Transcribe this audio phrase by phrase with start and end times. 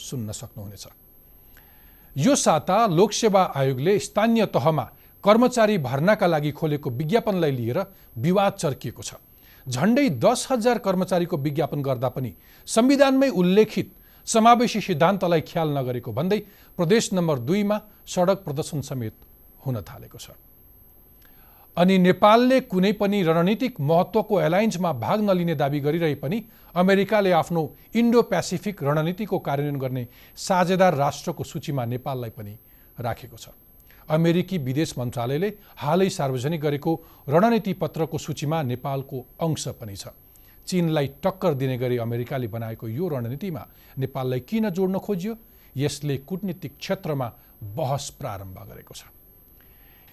[0.00, 0.86] सुन्न सक्नुहुनेछ।
[2.16, 4.84] यो साता लोकसेवा आयोगले स्थानीय तहमा
[5.24, 7.78] कर्मचारी भर्नाका लागि खोलेको विज्ञापनलाई लिएर
[8.18, 9.14] विवाद चर्किएको छ।
[9.66, 12.32] झन्डै दस हजार कर्मचारीको विज्ञापन गर्दा पनि
[12.68, 13.88] संविधानमै उल्लेखित
[14.26, 16.38] समावेशी सिद्धान्तलाई ख्याल नगरेको भन्दै
[16.78, 19.14] प्रदेश नम्बर दुईमा सडक प्रदर्शन समेत
[19.66, 20.30] हुन थालेको छ।
[21.76, 26.38] अनि नेपालले कुनै पनि रणनीतिक महत्त्वको एलायन्समा भाग नलिने दावी गरिरहे पनि
[26.74, 27.62] अमेरिकाले आफ्नो
[27.94, 32.54] इन्डो पेसिफिक रणनीतिको कार्यान्वयन गर्ने साझेदार राष्ट्रको सूचीमा नेपाललाई पनि
[32.98, 33.48] राखेको छ।
[34.08, 36.92] अमेरिकी विदेश मन्त्रालयले हालै सार्वजनिक गरेको
[37.28, 40.08] रणनीति पत्रको सूचीमा नेपालको अंश पनि छ।
[40.66, 43.62] चिनलाई टक्कर दिने गरी अमेरिकाले बनाएको यो रणनीतिमा
[43.98, 45.34] नेपाललाई किन जोड्न खोजियो?
[45.76, 47.32] यसले कूटनीतिक क्षेत्रमा
[47.76, 49.02] बहस प्रारम्भ गरेको छ।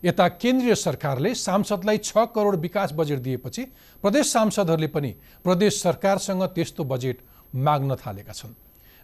[0.03, 3.63] यता केन्द्रीय सरकारले सांसदलाई छ करोड विकास बजेट दिएपछि
[4.03, 5.11] प्रदेश सांसदहरूले पनि
[5.43, 7.21] प्रदेश सरकारसँग त्यस्तो बजेट
[7.55, 8.53] माग्न थालेका छन्।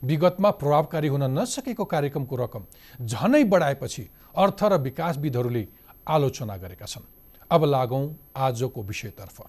[0.02, 2.66] विगतमा प्रभावकारी हुन नसकेको कार्यक्रमको रकम
[3.02, 5.67] झनै बढाएपछि अर्थ र विकासविदहरूले
[6.08, 7.10] आलोचना गरेका छन्।
[7.52, 8.04] अब लागौँ
[8.36, 9.42] आजको विषयतर्फ।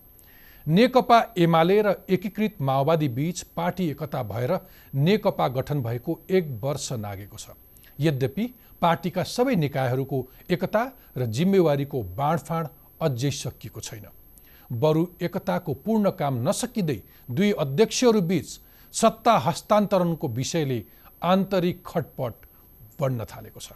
[0.66, 4.58] नेकपा एमाले र एकीकृत माओवादी बीच पार्टी एकता भएर
[4.94, 7.50] नेकपा गठन भएको एक वर्ष नागेको छ।
[8.00, 8.44] यद्यपि
[8.82, 10.18] पार्टीका सबै निकायहरूको
[10.50, 10.82] एकता
[11.16, 12.68] र जिम्मेवारीको बाँडफाँड
[13.00, 14.06] अझै सकिएको छैन।
[14.70, 16.98] बरु एकताको पूर्ण काम नसकिँदै
[17.30, 18.48] दुई अध्यक्षहरू बीच
[18.94, 20.78] सत्ता हस्तान्तरणको विषयले
[21.22, 22.34] आन्तरिक खटपट
[23.00, 23.72] बढ्न थालेको छ।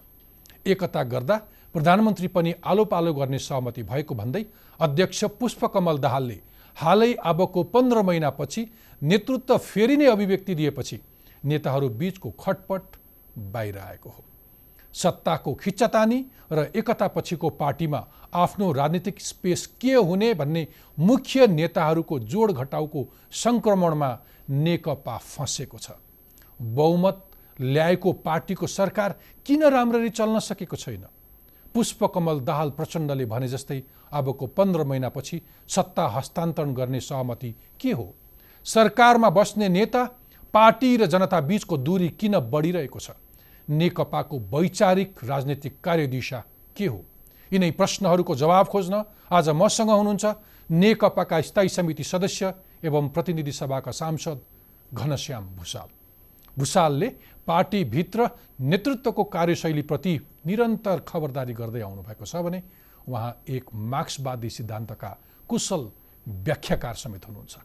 [0.67, 1.37] एकता गर्दा
[1.75, 4.45] प्रधानमन्त्री पनि आलो पालो गर्ने सहमति भएको भन्दै
[4.81, 6.39] अध्यक्ष पुष्पकमल दाहालले
[6.77, 8.63] हालै अबको पन्ध्र महिनापछि
[9.03, 11.01] नेतृत्व फेरि नै अभिव्यक्ति दिएपछि
[11.45, 12.97] नेताहरू बीचको खटपट
[13.53, 14.25] बाहिर आएको हो।
[14.99, 18.01] सत्ताको खिच्चातानी र एकतापछिको पार्टीमा
[18.35, 20.67] आफ्नो राजनीतिक स्पेस के हुने भन्ने
[20.99, 24.11] मुख्य नेताहरूको जोड घटाउको सङ्क्रमणमा
[24.51, 25.91] नेकपा फँसेको छ।
[26.61, 27.25] बहुमत
[27.61, 29.15] ल्याएको पार्टीको सरकार
[29.47, 31.05] किन राम्ररी चल्न सकेको छैन?
[31.75, 33.83] पुष्पकमल दाहाल प्रचण्डले भने जस्तै
[34.13, 38.15] अबको पन्ध्र महिनापछि सत्ता हस्तान्तरण गर्ने सहमति के हो?
[38.67, 40.05] सरकारमा बस्ने नेता
[40.55, 43.11] पार्टी र जनता बीचको दूरी किन बढिरहेको छ?
[43.71, 46.43] नेकपाको वैचारिक राजनैतिक कार्यदिशा
[46.77, 47.05] के हो?
[47.51, 50.25] यिनै प्रश्नहरूको जवाब खोज्न आज मसँग हुनुहुन्छ
[50.71, 54.41] नेकपाका स्थायी समिति सदस्य एवं प्रतिनिधि सभाका सांसद
[54.95, 55.89] घनश्याम भूषाल
[56.57, 57.09] भूषालले
[57.47, 58.29] पार्टीभित्र
[58.61, 62.63] नेतृत्वको कार्यशैलीप्रति निरन्तर खबरदारी गर्दै आउनुभएको छ भने
[63.09, 65.11] उहाँ एक मार्क्सवादी सिद्धान्तका
[65.49, 65.89] कुशल
[66.27, 67.57] व्याख्याकार समेत हुनुहुन्छ।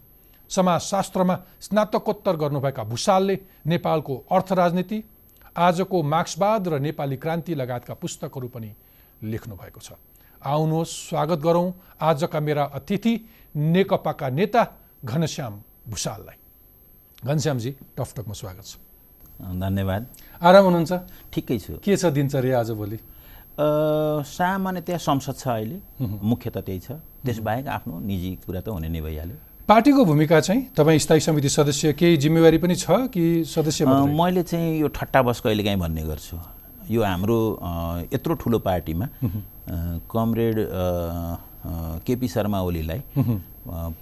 [0.50, 5.03] समाजशास्त्रमा स्नातकोत्तर गर्नुभएका भूषालले नेपालको अर्थ राजनीति
[5.53, 8.72] आजको मार्क्सवाद र नेपाली क्रान्ति लगायतका पुस्तकहरू पनि
[9.22, 9.94] लेख्नु भएको छ।
[10.41, 11.68] आउनुहोस् स्वागत गरौँ
[12.02, 13.14] आजका मेरा अतिथि
[13.56, 14.62] नेकपाका नेता
[15.06, 15.53] घनश्याम
[15.88, 16.38] भूषाललाई।
[17.22, 18.74] घनश्यामजी टकटकमा स्वागत छ।
[19.62, 20.02] धन्यवाद।
[20.41, 20.94] आराम हुनुहुन्छ?
[21.30, 23.00] ठिकै छु। के छ दिनचर्या आजभोलि
[24.25, 29.02] सामान्यतया संसद छ अहिले। मुख्य त त्यही छ। त्यसबाहेक आफ्नो निजी कुरा त हुने नै
[29.06, 29.38] भइहाल्यो।
[29.68, 34.79] पार्टीको भूमिका चाहिँ तपाईँ स्थायी समिति सदस्य केही जिम्मेवारी पनि छ कि सदस्य मैले चाहिँ
[34.79, 36.38] यो ठट्टा बस कहिलेकाहीँ भन्ने गर्छु।
[36.91, 37.38] यो हाम्रो
[38.14, 39.08] यत्रो ठुलो पार्टीमा
[40.11, 40.55] कमरेड
[42.03, 43.02] केपी शर्मा ओलीलाई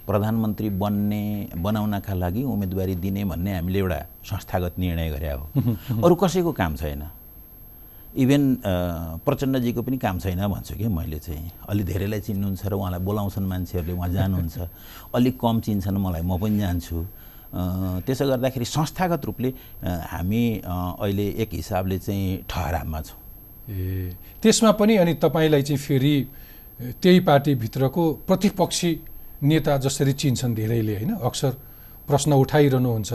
[0.02, 1.22] प्रधानमन्त्री बन्ने
[1.54, 7.02] बनाउनका लागि उम्मेदवारी दिने भन्ने हामीले एउटा संस्थागत निर्णय गरे हो। अरू कसैको काम छैन।
[8.12, 8.42] इभेन
[9.24, 13.92] प्रचण्डजीको पनि काम छैन भन्छु कि मैले चाहिँ। अलि धेरैलाई चिन्नुहुन्छ र उहाँलाई बोलाउँछन् मान्छेहरूले
[13.96, 14.56] उहाँ जानुहुन्छ।
[15.16, 16.98] अलिक कम चिन्छन् मलाई म पनि जान्छु।
[18.04, 19.50] त्यसो गर्दाखेरि संस्थागत रूपले
[20.12, 23.18] हामी अहिले एक हिसाबले चाहिँ ठहरामा छौँ।
[23.70, 24.12] ए
[24.42, 26.14] त्यसमा पनि अनि तपाईँलाई चाहिँ फेरि
[27.00, 28.90] त्यही पार्टीभित्रको प्रतिपक्षी
[29.42, 31.12] नेता जसरी चिन्छन् धेरैले होइन?
[31.16, 31.50] अक्सर
[32.08, 33.12] प्रश्न उठाइरहनुहुन्छ।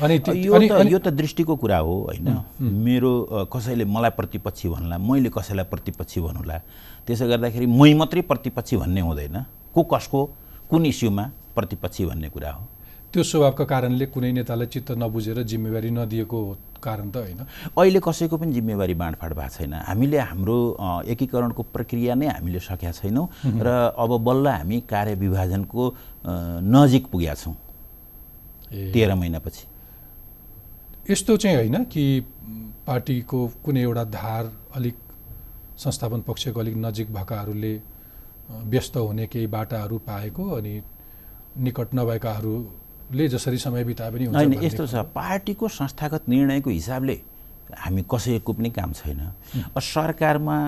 [0.00, 0.14] अनि
[0.46, 2.28] यो त यो त दृष्टिको कुरा हो होइन?
[2.60, 3.12] मेरो
[3.52, 6.56] कसैले मलाई प्रतिपक्षी भन्ला मैले कसैलाई प्रतिपक्षी भन्नुला
[7.06, 9.36] त्यसो गर्दाखेरि मै मात्रै प्रतिपक्षी भन्ने हुँदैन।
[9.74, 10.20] को कसको
[10.70, 11.24] कुन इस्युमा
[11.56, 12.64] प्रतिपक्षी भन्ने कुरा हो।
[13.12, 16.38] त्यो स्वभावका कारणले कुनै नेतालाई चित्त नबुझेर जिम्मेवारी नदिएको
[16.80, 17.40] कारण त होइन।
[17.76, 20.56] अहिले कसैको पनि जिम्मेवारी बाँडफाँड भएको छैन। हामीले हाम्रो
[21.12, 26.32] एकीकरणको प्रक्रिया नै हामीले सकेका छैनौँ र अब बल्ल हामी कार्य विभाजनको अ,
[26.64, 27.54] नजिक पुगेका छौँ।
[28.72, 29.64] तेह्र महिनापछि।
[31.10, 32.04] यस्तो चाहिँ होइन कि
[32.86, 34.96] पार्टीको कुनै एउटा धार अलिक
[35.78, 37.74] संस्थापन पक्षको अलिक नजिक भएकाहरूले
[38.70, 40.74] व्यस्त हुने केही बाटाहरू पाएको अनि
[41.58, 47.20] निकट नभएकाहरूले जसरी समय बिताए पनि हुन्छ होइन यस्तो छ। पार्टीको संस्थागत निर्णयको हिसाबले
[47.82, 49.20] हामी कसैको पनि काम छैन।
[49.82, 50.58] सरकारमा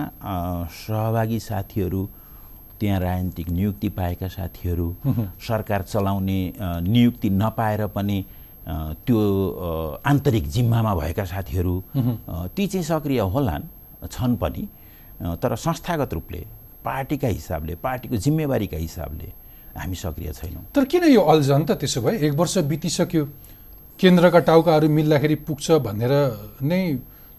[0.83, 2.07] सहभागी साथीहरू
[2.79, 4.95] त्यहाँ राजनीतिक नियुक्ति पाएका साथीहरू
[5.47, 8.25] सरकार चलाउने नियुक्ति नपाएर पनि
[8.65, 9.19] त्यो
[10.05, 11.75] आन्तरिक जिम्मामा भएका साथीहरू
[12.55, 13.63] ती चाहिँ सक्रिय होलान्
[14.09, 14.63] छन् पनि।
[15.41, 16.41] तर संस्थागत रूपले
[16.85, 19.27] पार्टीका हिसाबले पार्टीको जिम्मेवारीका हिसाबले
[19.77, 22.17] हामी सक्रिय छैनौँ। तर किन यो अल्झन त त्यसो भए?
[22.25, 23.23] एक वर्ष बितिसक्यो।
[23.99, 26.13] केन्द्रका टाउकाहरू मिल्दाखेरि पुग्छ भनेर
[26.61, 26.81] नै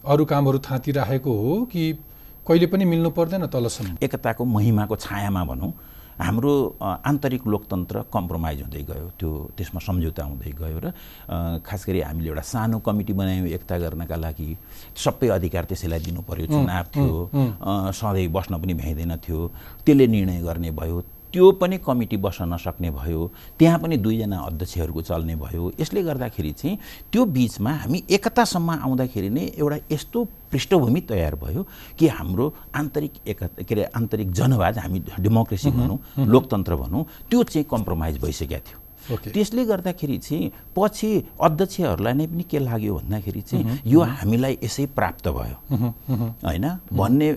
[0.03, 1.83] अरू कामहरू थाँतिराखेको हो कि
[2.47, 3.97] कहिले पनि मिल्नु पर्दैन तलसम्म?
[4.01, 5.71] एकताको महिमाको छायामा भनौँ।
[6.17, 10.91] हाम्रो आन्तरिक लोकतन्त्र कम्प्रोमाइज हुँदै गयो। त्यो त्यसमा सम्झौता हुँदै गयो र
[11.61, 14.49] खास गरी हामीले एउटा सानो कमिटी बनायौँ एकता गर्नका लागि।
[14.97, 17.13] सबै अधिकार त्यसैलाई दिनु पर्यो। चुनाव थियो।
[17.93, 19.39] सधैँ बस्न पनि भ्याइँदैन थियो।
[19.85, 20.97] त्यसले निर्णय गर्ने भयो।
[21.33, 26.77] त्यो पनि कमिटी बस्न नसक्ने भयो त्यहाँ पनि दुईजना अध्यक्षहरूको चल्ने भयो यसले गर्दाखेरि चाहिँ
[27.11, 31.67] त्यो बिचमा हामी एकतासम्म आउँदाखेरि नै एउटा यस्तो पृष्ठभूमि तयार भयो
[31.99, 37.67] कि हाम्रो आन्तरिक एक के अरे आन्तरिक जनवाद हामी डेमोक्रेसी भनौँ लोकतन्त्र भनौँ त्यो चाहिँ
[37.71, 41.09] कम्प्रोमाइज भइसकेको थियो। त्यसले गर्दाखेरि चाहिँ पछि
[41.39, 45.57] अध्यक्षहरूलाई नै पनि के लाग्यो भन्दाखेरि चाहिँ यो हामीलाई यसै प्राप्त भयो।
[46.43, 46.65] होइन?
[46.91, 47.29] भन्ने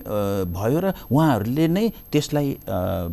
[0.50, 2.48] भयो र उहाँहरूले नै त्यसलाई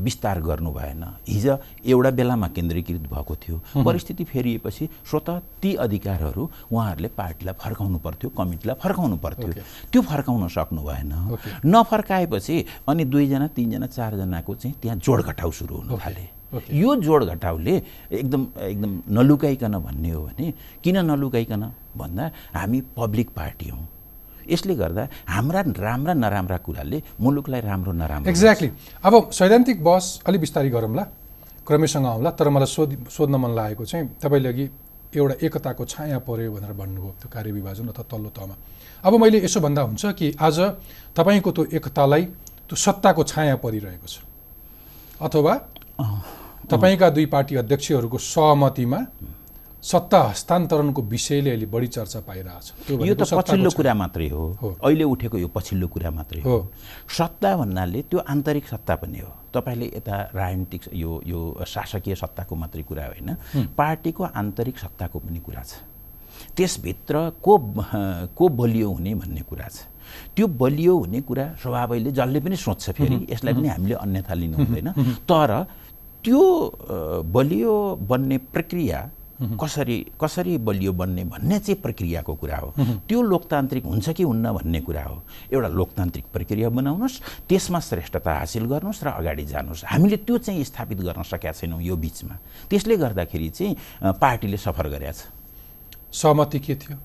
[0.05, 1.53] विस्तार गर्नु भएन। हिजो
[1.85, 5.29] एउटा बेलामा केन्द्रीकृत भएको थियो। परिस्थिति फेरिएपछि स्वत
[5.61, 9.51] ती अधिकारहरू उहाँहरूले पार्टीलाई फर्काउनु पर्थ्यो कमिटीलाई फर्काउनु पर्थ्यो।
[9.91, 11.13] त्यो फर्काउन सक्नु भएन।
[11.65, 12.55] नफर्काएपछि
[12.87, 17.75] अनि दुईजना तिनजना चारजनाको चाहिँ त्यहाँ जोडघटाउ सुरु हुनु थाले। यो जोडघटाउले
[18.11, 20.53] एकदम एकदम नलुकाइकन भन्ने हो भने
[20.83, 21.63] किन नलुकाइकन?
[21.97, 23.87] भन्दा हामी पब्लिक पार्टी हौँ।
[24.49, 28.69] यसले गर्दा हाम्रा राम्रा नराम्रा कुराले मुलुकलाई राम्रो नराम्रो एक्ज्याक्टली
[29.03, 31.03] अब सैद्धान्तिक बहस अलिक बिस्तारै गरौँला।
[31.67, 34.65] क्रमैसँग आउँला तर मलाई सोध सोध्न मन लागेको चाहिँ तपाईँले अघि
[35.19, 38.55] एउटा एकताको छाया पर्यो भनेर भन्नुभयो त्यो कार्यविभाजन अथवा तल्लो तहमा।
[39.03, 40.59] अब मैले यसो भन्दा हुन्छ कि आज
[41.11, 42.23] तपाईँको त्यो एकतालाई
[42.71, 44.23] त्यो सत्ताको छाया परिरहेको छ।
[45.19, 45.53] अथवा
[46.67, 48.99] तपाईँका दुई पार्टी अध्यक्षहरूको सहमतिमा
[49.83, 55.37] सत्ता हस्तान्तरणको विषयले अहिले बढी चर्चा पाइरहेछ। यो त पछिल्लो। कुरा मात्रै हो। अहिले उठेको
[55.37, 56.57] यो पछिल्लो कुरा मात्रै हो।
[57.07, 62.83] सत्ता भन्नाले त्यो आन्तरिक सत्ता पनि हो। तपाईँले यता राजनीतिक यो यो शासकीय सत्ताको मात्रै
[62.83, 63.29] कुरा होइन।
[63.77, 65.71] पार्टीको आन्तरिक सत्ताको पनि कुरा छ।
[66.51, 67.53] त्यसभित्र को
[68.35, 69.87] को बलियो हुने भन्ने कुरा छ।
[70.35, 74.87] त्यो बलियो हुने कुरा स्वभावैले जसले पनि सोच्छ फेरि यसलाई पनि हामीले अन्यथा लिनु हुँदैन।
[75.31, 75.51] तर
[76.27, 76.43] त्यो
[77.23, 78.99] बलियो बन्ने प्रक्रिया
[79.39, 82.69] कसरी कसरी बलियो बन्ने भन्ने चाहिँ प्रक्रियाको कुरा हो।
[83.07, 85.17] त्यो लोकतान्त्रिक हुन्छ कि हुन्न भन्ने कुरा हो।
[85.53, 90.99] एउटा लोकतान्त्रिक प्रक्रिया बनाउनुहोस् त्यसमा श्रेष्ठता हासिल गर्नुहोस् र अगाडि जानुहोस्। हामीले त्यो चाहिँ स्थापित
[90.99, 92.35] गर्न सकेका छैनौँ यो बिचमा।
[92.67, 93.75] त्यसले गर्दाखेरि चाहिँ
[94.19, 95.31] पार्टीले सफर गरेका छ।
[96.11, 96.97] सहमति के थियो?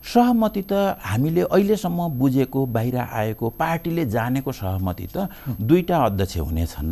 [0.00, 5.28] सहमति त हामीले अहिलेसम्म बुझेको बाहिर आएको पार्टीले जानेको सहमति त
[5.60, 6.88] दुईटा अध्यक्ष हुनेछन्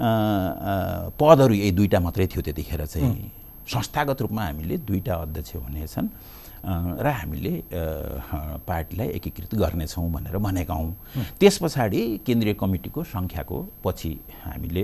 [0.00, 3.30] पदहरू यही दुईटा मात्रै थियो त्यतिखेर चाहिँ।
[3.68, 6.08] संस्थागत रूपमा हामीले दुईटा अध्यक्ष हुनेछन्
[6.60, 7.52] र हामीले
[8.68, 10.92] पार्टीलाई एकीकृत गर्नेछौँ भनेर भनेका हौँ।
[11.40, 14.12] त्यस पछाडि केन्द्रीय कमिटीको सङ्ख्याको पछि
[14.44, 14.82] हामीले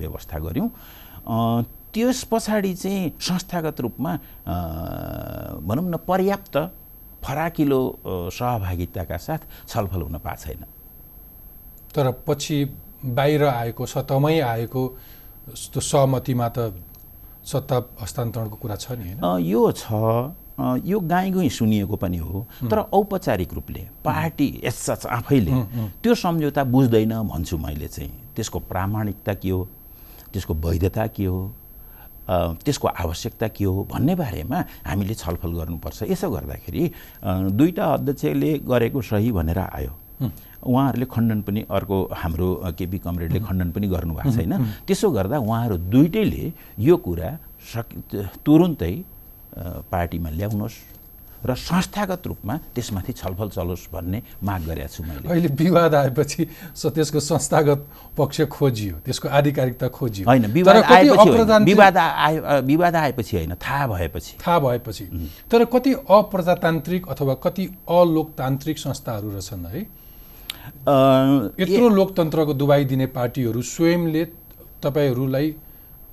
[0.00, 0.68] व्यवस्था गऱ्यौँ।
[1.94, 4.12] त्यस पछाडि चाहिँ संस्थागत रूपमा
[5.66, 6.56] भनौँ न पर्याप्त
[7.24, 7.80] फराकिलो
[8.30, 10.62] सहभागिताका साथ छलफल हुन पाएको छैन।
[11.94, 12.56] तर पछि
[13.04, 14.82] बाहिर आएको सतहमै आएको
[15.72, 16.72] त्यो सहमतिमा त
[17.40, 19.44] सत्ता हस्तान्तरणको कुरा छ नि होइन?
[19.46, 19.86] यो छ।
[20.84, 25.52] यो गाई गुई सुनिएको पनि हो तर औपचारिक रूपले पार्टी यसच आफैले
[26.04, 29.60] त्यो सम्झौता बुझ्दैन भन्छु मैले चाहिँ। त्यसको प्रामाणिकता के हो?
[30.32, 31.40] त्यसको वैधता के हो?
[32.28, 33.88] त्यसको आवश्यकता के हो?
[33.90, 36.84] भन्ने बारेमा हामीले छलफल गर्नुपर्छ। यसो गर्दाखेरि
[37.24, 39.92] अ, दुईटा अध्यक्षले गरेको सही भनेर आयो।
[40.62, 42.48] उहाँहरूले खण्डन पनि अर्को हाम्रो
[42.78, 44.52] केपी कमरेडले खण्डन पनि गर्नुभएको छैन।
[44.86, 46.44] त्यसो गर्दा उहाँहरू दुइटैले
[46.78, 47.30] यो कुरा
[47.72, 47.86] सक
[48.44, 48.94] तुरुन्तै
[49.90, 50.78] पार्टीमा ल्याउनुहोस्
[51.40, 56.44] र संस्थागत रूपमा त्यसमाथि छलफल चलोस् भन्ने माग गरेका छु मैले। अहिले विवाद आएपछि
[56.76, 57.80] त्यसको संस्थागत
[58.12, 63.86] पक्ष खोजियो त्यसको आधिकारिकता खोजियो। होइन विवाद आएपछि विवाद आयो अ, विवाद आएपछि होइन थाहा
[63.88, 65.04] भएपछि। थाहा भएपछि।
[65.50, 69.82] तर कति अप्रजातान्त्रिक अथवा कति अलोकतान्त्रिक संस्थाहरू रहेछन् है
[71.60, 74.24] यत्रो लोकतन्त्रको दुबाई दिने पार्टीहरू स्वयंले
[74.82, 75.46] तपाईँहरूलाई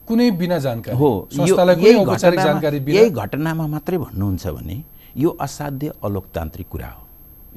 [0.08, 4.78] कुनै बिना जानकारी हो जानकारी यही घटनामा मात्रै भन्नुहुन्छ भने
[5.18, 7.04] यो असाध्य अलोकतान्त्रिक कुरा हो।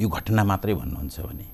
[0.03, 1.47] यो घटना मात्रै भन्नुहुन्छ भने।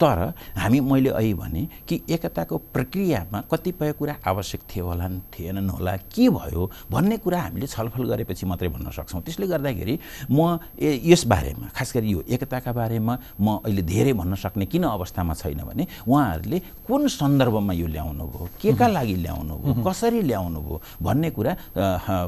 [0.00, 0.18] तर
[0.56, 6.28] हामी मैले अहिले भने कि एकताको प्रक्रियामा कतिपय कुरा आवश्यक थियो होला थिएनन् होला के
[6.36, 9.94] भयो भन्ने कुरा हामीले छलफल गरेपछि मात्रै भन्न सक्छौँ। त्यसले गर्दाखेरि
[10.30, 14.84] म ए- यस बारेमा खास गरी यो एकताका बारेमा म अहिले धेरै भन्न सक्ने किन
[14.88, 20.20] अवस्थामा छैन भने उहाँहरूले कुन सन्दर्भमा यो ल्याउनु भयो के का लागि ल्याउनु भयो कसरी
[20.30, 21.52] ल्याउनु भयो भन्ने कुरा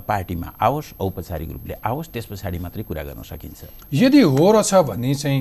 [0.08, 3.60] पार्टीमा आओस् औपचारिक रूपले आओस् त्यस पछाडि मात्रै कुरा गर्न सकिन्छ।
[3.92, 5.40] यदि हो रहेछ भन्ने चाहिँ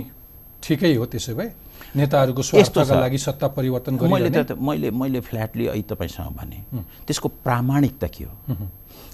[0.63, 1.49] ठिकै हो त्यसो भए।
[1.95, 2.55] नेताहरूको छ।
[2.87, 6.59] लागि सत्ता परिवर्तन मैले त मैले मैले फ्ल्याटली अहिले तपाईँसँग भने
[7.07, 8.35] त्यसको प्रामाणिकता के हो।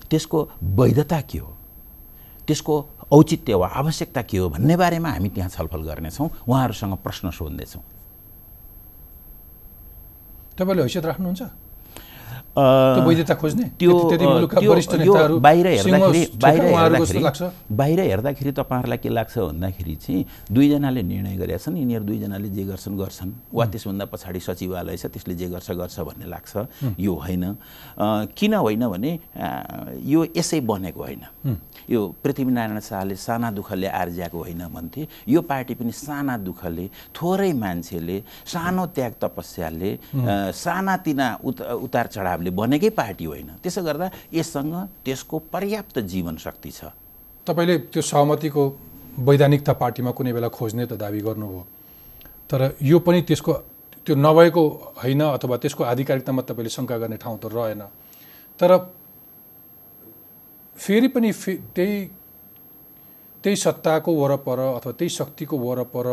[0.10, 0.38] त्यसको
[0.77, 1.51] वैधता के हो?
[2.48, 2.74] त्यसको
[3.12, 7.84] औचित्य वा आवश्यकता के हो भन्ने बारेमा हामी त्यहाँ छलफल गर्नेछौँ। उहाँहरूसँग प्रश्न सोध्नेछौँ।
[10.58, 11.42] तपाईँले हैसियत राख्नुहुन्छ?
[13.77, 13.93] त्यो
[15.39, 17.21] बाहिर हेर्दाखेरि बाहिर हेर्दाखेरि
[17.71, 22.97] बाहिर हेर्दाखेरि तपाईँहरूलाई के लाग्छ भन्दाखेरि चाहिँ दुईजनाले निर्णय गरेका छन् यिनीहरू दुईजनाले जे गर्छन्
[22.97, 26.53] गर्छन् वा त्यसभन्दा पछाडि सचिवालय छ त्यसले जे गर्छ गर्छ भन्ने लाग्छ
[26.97, 27.45] यो होइन
[28.33, 29.11] किन होइन भने
[30.03, 31.23] यो यसै बनेको होइन
[31.89, 38.17] यो पृथ्वीनारायण शाहले साना दुःखले आर्ज्याएको होइन भन्थे। यो पार्टी पनि साना दुःखले थोरै मान्छेले
[38.46, 39.91] सानो त्याग तपस्याले
[40.53, 44.75] सानातिना उत उतार चढावले बनेकै पार्टी होइन। त्यसो गर्दा यससँग
[45.06, 46.91] त्यसको पर्याप्त जीवन शक्ति छ।
[47.48, 48.63] तपाईँले त्यो सहमतिको
[49.17, 51.63] वैधानिकता पार्टीमा कुनै बेला खोज्ने त दावी गर्नुभयो।
[52.50, 53.53] तर यो पनि त्यसको
[54.06, 54.63] त्यो नभएको
[55.03, 57.84] होइन अथवा त्यसको आधिकारिकतामा तपाईँले शङ्का गर्ने ठाउँ त रहेन।
[58.60, 58.72] तर
[60.77, 62.05] फेरि पनि फे त्यही
[63.43, 66.07] त्यही सत्ताको वरपर अथवा त्यही शक्तिको वरपर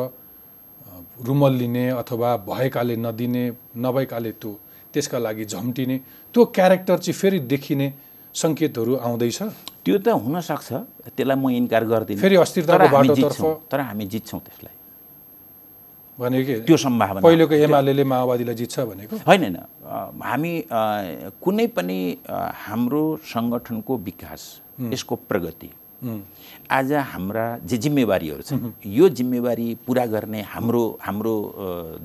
[1.26, 3.44] रुमल लिने अथवा भएकाले नदिने
[3.76, 4.52] नभएकाले त्यो
[4.92, 5.97] त्यसका लागि झम्टिने
[6.35, 7.87] त्यो क्यारेक्टर चाहिँ फेरि देखिने
[8.35, 9.38] सङ्केतहरू आउँदैछ।
[9.85, 10.68] त्यो त हुनसक्छ
[11.16, 14.75] त्यसलाई म इन्कार गर्दिनँ। फेरि अस्थिरताको बाटोतर्फ- तर हामी जित्छौँ त्यसलाई।
[16.66, 19.14] त्यो सम्भावना पहिलेको एमाले माओवादीलाई जित्छ भनेको?
[19.26, 19.56] होइन होइन।
[20.23, 20.52] हामी
[21.42, 21.99] कुनै पनि
[22.66, 24.42] हाम्रो सङ्गठनको विकास
[24.94, 25.71] यसको प्रगति
[26.71, 31.35] आज हाम्रा जे जिम्मेवारीहरू छन् यो जिम्मेवारी पुरा गर्ने हाम्रो हाम्रो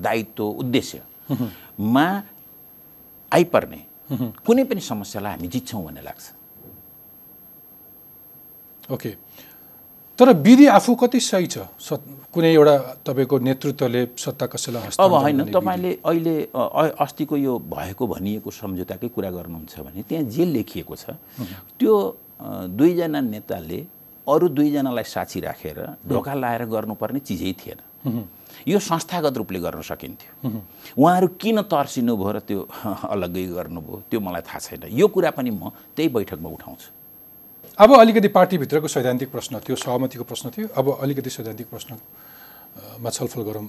[0.02, 2.06] दायित्व उद्देश्यमा
[3.32, 3.80] आइपर्ने
[4.46, 6.24] कुनै पनि समस्यालाई हामी जित्छौँ भन्ने लाग्छ।
[8.90, 9.10] ओके।
[10.20, 11.58] तर विधि आफू कति सही छ।
[12.30, 12.76] कुनै एउटा
[13.08, 16.34] तपाईँको नेतृत्वले सत्ता कसैलाई अब होइन। तपाईँले अहिले
[17.00, 21.16] अस्तिको यो भएको भनिएको सम्झौताकै कुरा गर्नुहुन्छ भने त्यहाँ जे लेखिएको छ
[21.80, 21.94] त्यो
[22.76, 23.78] दुईजना नेताले
[24.26, 27.80] अरू दुईजनालाई साक्षी राखेर ढोका लाएर गर्नुपर्ने चिजै थिएन।
[28.68, 30.32] यो संस्थागत रूपले गर्न सकिन्थ्यो।
[31.00, 32.60] उहाँहरू किन तर्सिनु भयो र त्यो
[33.14, 36.99] अलग्गै गर्नुभयो त्यो मलाई थाहा छैन। यो कुरा पनि म त्यही बैठकमा उठाउँछु।
[37.80, 43.68] अब अलिकति पार्टीभित्रको सैद्धान्तिक प्रश्न थियो सहमतिको प्रश्न थियो। अब अलिकति सैद्धान्तिक प्रश्नमा छलफल गरौँ।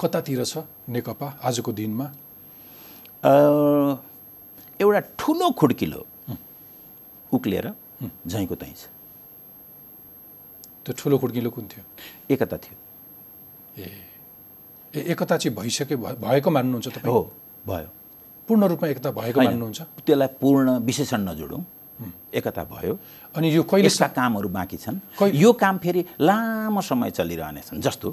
[0.00, 0.58] कतातिर छ
[0.88, 2.04] नेकपा आजको दिनमा?
[4.80, 6.06] एउटा ठुलो खुड्किलो
[7.32, 7.72] उक्लिएर
[8.26, 8.86] झैँको तैँ छ।
[10.86, 11.84] त्यो ठुलो खुड्किलो कुन थियो?
[12.30, 12.76] एकता थियो।
[13.84, 13.90] ए
[14.96, 17.14] एकता चाहिँ भइसक्यो भ- भएको मान्नुहुन्छ तपाईँ?
[17.14, 17.32] हो
[17.66, 17.88] भयो।
[18.48, 19.82] पूर्ण रूपमा एकता भएको मान्नुहुन्छ?
[19.82, 21.64] त्यसलाई पूर्ण विशेषण नजोडौँ।
[22.34, 22.98] एकता भयो।
[23.36, 24.98] अनि यो कहिले यसका कामहरू बाँकी छन्।
[25.34, 28.08] यो काम फेरि लामो समय चलिरहनेछन्। जस्तो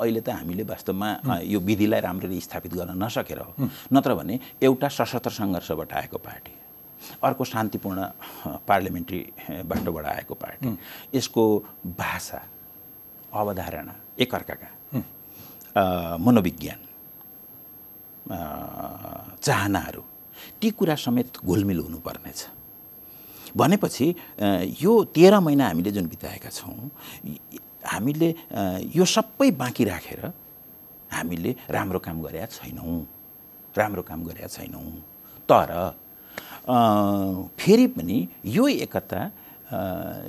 [0.00, 1.08] अहिले त हामीले वास्तवमा
[1.44, 3.52] यो विधिलाई राम्ररी स्थापित गर्न नसकेर हो।
[3.92, 6.54] नत्र भने एउटा सशस्त्र सङ्घर्षबाट आएको पार्टी
[7.24, 7.98] अर्को शान्तिपूर्ण
[8.68, 9.20] पार्लिमेन्ट्री
[9.64, 10.68] बाटोबाट आएको पार्टी
[11.14, 11.42] यसको
[11.96, 12.40] भाषा
[13.32, 14.68] अवधारणा एकअर्काका
[16.16, 16.80] मनोविज्ञान
[19.40, 20.02] चाहनाहरू
[20.60, 22.40] ती कुरा समेत घुलमिल हुनुपर्नेछ।
[23.56, 24.14] भनेपछि
[24.82, 26.90] यो तेह्र महिना हामीले जुन बिताएका छौँ
[27.86, 28.28] हामीले
[28.96, 30.20] यो सबै बाँकी राखेर
[31.12, 33.06] हामीले राम्रो काम गरेका छैनौँ।
[33.74, 34.90] राम्रो काम गरेका छैनौँ।
[35.48, 35.70] तर
[37.58, 39.20] फेरि पनि यो एकता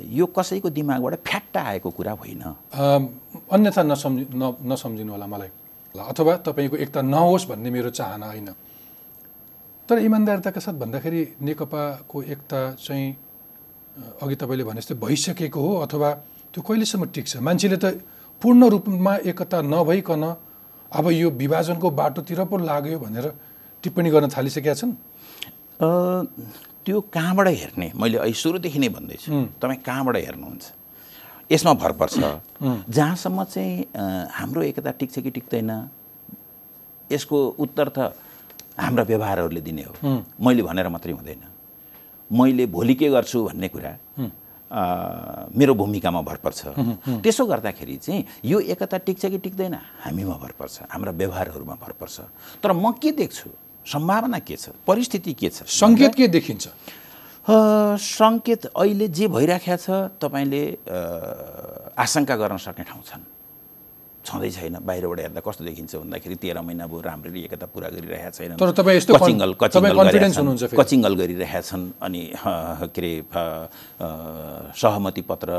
[0.09, 2.41] यो कसैको दिमागबाट फ्याट्ट आएको कुरा होइन।
[3.51, 5.49] अन्यथा नसम्झि न नसम्झिनु होला मलाई।
[5.95, 8.49] अथवा तपाईँको एकता नहोस् भन्ने मेरो चाहना होइन।
[9.91, 10.73] तर इमान्दारिताका साथ?
[10.79, 13.07] भन्दाखेरि नेकपाको एकता चाहिँ
[14.23, 16.09] अघि तपाईँले भने जस्तै भइसकेको हो अथवा
[16.55, 17.99] त्यो कहिलेसम्म टिक्छ मान्छेले त
[18.41, 20.23] पूर्ण रूपमा एकता नभइकन
[20.95, 23.27] अब यो विभाजनको बाटोतिर पो लाग्यो भनेर
[23.83, 24.95] टिप्पणी गर्न थालिसकेका छन्।
[26.87, 27.91] त्यो कहाँबाट हेर्ने?
[27.91, 29.27] मैले अहिले सुरुदेखि नै भन्दैछु।
[29.59, 30.65] तपाईँ कहाँबाट हेर्नुहुन्छ?
[31.51, 32.15] यसमा भर पर्छ।
[32.95, 33.75] जहाँसम्म चाहिँ
[34.39, 35.71] हाम्रो एकता टिक्छ कि टिक्दैन
[37.09, 37.99] यसको उत्तर त
[38.79, 39.93] हाम्रा व्यवहारहरूले दिने हो।
[40.39, 41.43] मैले भनेर मात्रै हुँदैन।
[42.31, 43.91] मैले भोलि के गर्छु भन्ने कुरा
[45.51, 46.59] मेरो भूमिकामा भर पर्छ
[47.23, 49.73] त्यसो गर्दाखेरि चाहिँ यो एकता टिक्छ कि टिक्दैन
[50.03, 52.15] हामीमा भर पर्छ हाम्रा व्यवहारहरूमा भर पर्छ
[52.63, 53.49] तर म के देख्छु?
[53.83, 54.69] सम्भावना के छ?
[54.87, 55.67] परिस्थिति के छ?
[55.67, 56.63] सङ्केत के देखिन्छ?
[57.99, 59.89] सङ्केत अहिले जे भइराखेको छ
[60.23, 60.97] तपाईँले अ,
[61.97, 63.23] आशंका गर्न सक्ने ठाउँ छन्।
[64.21, 68.57] छँदै छैन बाहिरबाट हेर्दा कस्तो देखिन्छ भन्दाखेरि तेह्र महिना भयो राम्ररी एकता पुरा गरिरहेका छैनन्।
[68.61, 72.21] तर तपाईँ यस्तो कचिङ्गल कचिङ्गल छन्। कचिङ्गल गरिरहेका छन् अनि
[72.95, 73.13] के अरे
[74.77, 75.49] सहमति पत्र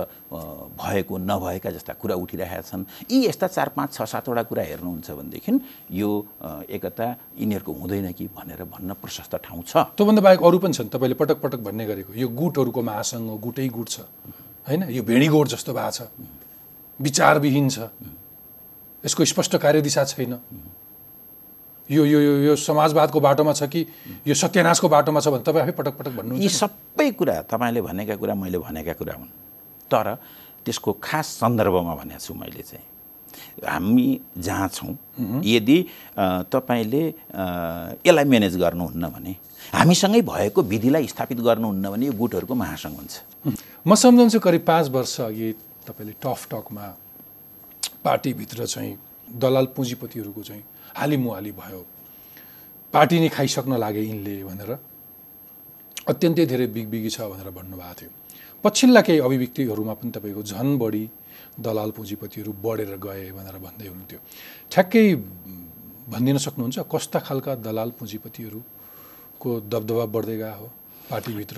[0.78, 5.52] भएको नभएका जस्ता कुरा उठिरहेका छन्। यी यस्ता चार पाँच छ सातवटा कुरा हेर्नुहुन्छ भनेदेखि
[5.90, 6.10] यो
[6.70, 7.06] एकता
[7.42, 11.38] यिनीहरूको हुँदैन कि भनेर भन्न प्रशस्त ठाउँ छ। त्योभन्दा बाहेक अरू पनि छन्। तपाईँले पटक
[11.42, 14.06] पटक भन्ने गरेको यो गुटहरूको महासङ्घ गुटै गुट छ।
[14.70, 14.86] होइन?
[14.94, 16.00] यो भेडीगोठ जस्तो भएको छ।
[17.00, 17.90] विचारविहीन छ।
[19.04, 20.38] यसको स्पष्ट कार्यदिशा छैन।
[21.90, 23.86] यो यो यो यो समाजवादको बाटोमा छ कि
[24.26, 28.16] यो सत्यानाशको बाटोमा छ भने तपाईँ आफै पटक पटक यी भन्नुहुन्छ सबै कुरा तपाईँले भनेका
[28.16, 29.30] कुरा मैले भनेका कुरा हुन्।
[29.90, 30.06] तर
[30.64, 32.86] त्यसको खास सन्दर्भमा भनेको छु मैले चाहिँ
[33.66, 34.06] हामी
[34.38, 34.94] जहाँ छौँ
[35.44, 35.78] यदि
[36.54, 37.02] तपाईँले
[38.06, 39.32] यसलाई म्यानेज गर्नुहुन्न भने
[39.74, 43.14] हामीसँगै भएको विधिलाई स्थापित गर्नुहुन्न भने यो गुटहरूको महासङ्घ हुन्छ।
[43.86, 45.52] म सम्झन्छु करिब पाँच वर्ष अघि
[45.86, 46.86] तपाईँले टफ टकमा
[48.04, 48.96] पार्टीभित्र चाहिँ
[49.28, 50.62] दलाल पुँजीपतिहरूको चाहिँ
[50.96, 51.80] हालिमुहाली भयो।
[52.94, 54.70] पार्टी नै खाइसक्न लागे यिनले भनेर।
[56.08, 58.10] अत्यन्तै धेरै बिगबिगी छ भनेर भन्नुभएको थियो।
[58.64, 61.04] पछिल्ला केही अभिव्यक्तिहरूमा पनि तपाईँको झन बढी
[61.60, 64.20] दलाल पुँजीपतिहरू बढेर गए भनेर भन्दै हुनुहुन्थ्यो।
[64.72, 65.04] ठ्याक्कै
[66.12, 70.66] भनिदिन सक्नुहुन्छ कस्ता खालका दलाल पुँजीपतिहरूको दबदबा बढ्दै गएको हो
[71.10, 71.56] पार्टीभित्र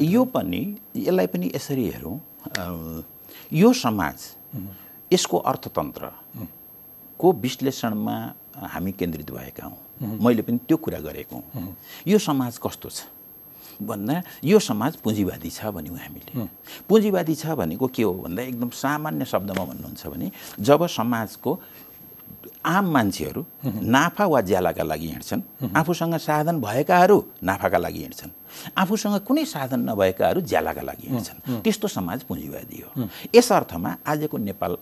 [0.00, 0.62] यो पनि
[0.96, 2.16] यसलाई पनि यसरी हेरौँ।
[3.52, 4.18] यो समाज
[5.12, 8.16] यसको अर्थतन्त्रको विश्लेषणमा
[8.72, 9.78] हामी केन्द्रित भएका हौँ?
[10.24, 13.00] मैले पनि त्यो कुरा गरेको हुँ। यो समाज कस्तो छ?
[13.82, 16.46] भन्दा यो समाज पुँजीवादी छ भन्यौँ हामीले।
[16.88, 21.58] पुँजीवादी छ भनेको के हो भन्दा एकदम सामान्य शब्दमा भन्नुहुन्छ भने जब समाजको
[22.66, 25.42] आम मान्छेहरू नाफा वा ज्यालाका लागि हिँड्छन्
[25.76, 28.30] आफूसँग साधन भएकाहरू नाफाका लागि हिँड्छन्
[28.78, 34.76] आफूसँग कुनै साधन नभएकाहरू ज्यालाका लागि हिँड्छन्। त्यस्तो समाज पुँजीवादी हो। यस अर्थमा आजको नेपाल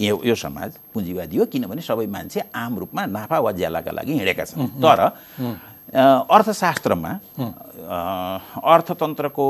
[0.00, 4.44] यो यो समाज पुँजीवादी हो किनभने सबै मान्छे आम रूपमा नाफा वा ज्यालाका लागि हिँडेका
[4.44, 5.00] छन्। तर
[5.94, 7.10] अर्थशास्त्रमा
[8.74, 9.46] अर्थतन्त्रको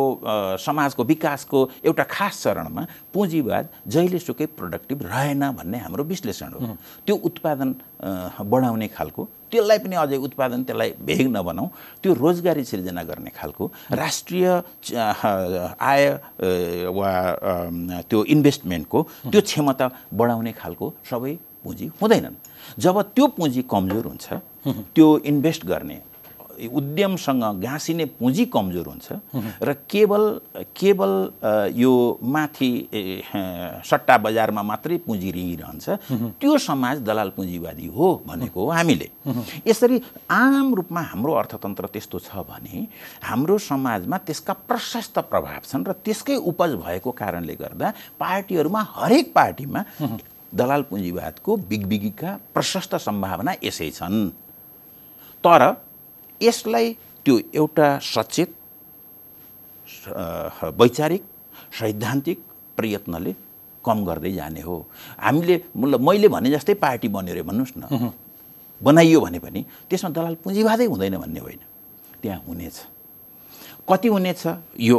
[0.61, 2.83] समाजको विकासको एउटा खास चरणमा
[3.15, 7.75] पुँजीवाद जहिलेसुकै प्रोडक्टिभ रहेन भन्ने हाम्रो विश्लेषण हो। त्यो उत्पादन
[8.53, 11.67] बढाउने खालको त्यसलाई पनि अझै उत्पादन त्यसलाई भेग नबनाऊ
[12.03, 14.47] त्यो रोजगारी सिर्जना गर्ने खालको राष्ट्रिय
[15.81, 16.03] आय
[16.93, 17.13] वा
[18.11, 21.33] त्यो इन्भेस्टमेन्टको त्यो क्षमता बढाउने खालको सबै
[21.65, 22.37] पुँजी हुँदैनन्।
[22.79, 24.27] जब त्यो पुँजी कमजोर हुन्छ
[24.95, 25.99] त्यो इन्भेस्ट गर्ने
[26.57, 29.09] उद्यमसँग गाँसिने पुँजी कमजोर हुन्छ
[29.63, 30.25] र केवल
[30.75, 31.13] केवल
[31.75, 31.93] यो
[32.25, 32.71] माथि
[33.85, 35.89] सट्टा बजारमा मात्रै पुँजी रिहिरहन्छ
[36.41, 39.09] त्यो समाज दलाल पुँजीवादी हो भनेको हो हामीले
[39.67, 42.87] यसरी आम रूपमा हाम्रो अर्थतन्त्र त्यस्तो छ भने
[43.23, 49.85] हाम्रो समाजमा त्यसका प्रशस्त प्रभाव छन् र त्यसकै उपज भएको कारणले गर्दा पार्टीहरूमा हरेक पार्टीमा
[50.53, 54.21] दलाल पुँजीवादको बिगबिगीका प्रशस्त सम्भावना यसै छन्
[55.45, 55.63] तर
[56.43, 56.87] यसलाई
[57.25, 58.51] त्यो एउटा सचेत
[60.81, 61.23] वैचारिक
[61.79, 62.39] सैद्धान्तिक
[62.79, 63.33] प्रयत्नले
[63.85, 64.77] कम गर्दै जाने हो।
[65.19, 68.13] हामीले मतलब मैले भने जस्तै पार्टी बन्यो अरे भन्नुहोस् न।
[68.81, 71.61] बनाइयो भने पनि त्यसमा दलाल पुँजीवादै हुँदैन भन्ने होइन।
[72.23, 72.77] त्यहाँ हुनेछ।
[73.89, 74.43] कति हुनेछ?
[74.81, 74.99] यो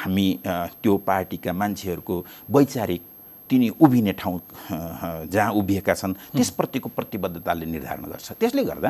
[0.00, 0.26] हामी
[0.82, 2.16] त्यो पार्टीका मान्छेहरूको
[2.50, 3.02] वैचारिक
[3.50, 4.38] तिनी उभिने ठाउँ
[5.26, 8.88] जहाँ उभिएका छन् त्यसप्रतिको प्रतिबद्धताले निर्धारण गर्छ। त्यसले गर्दा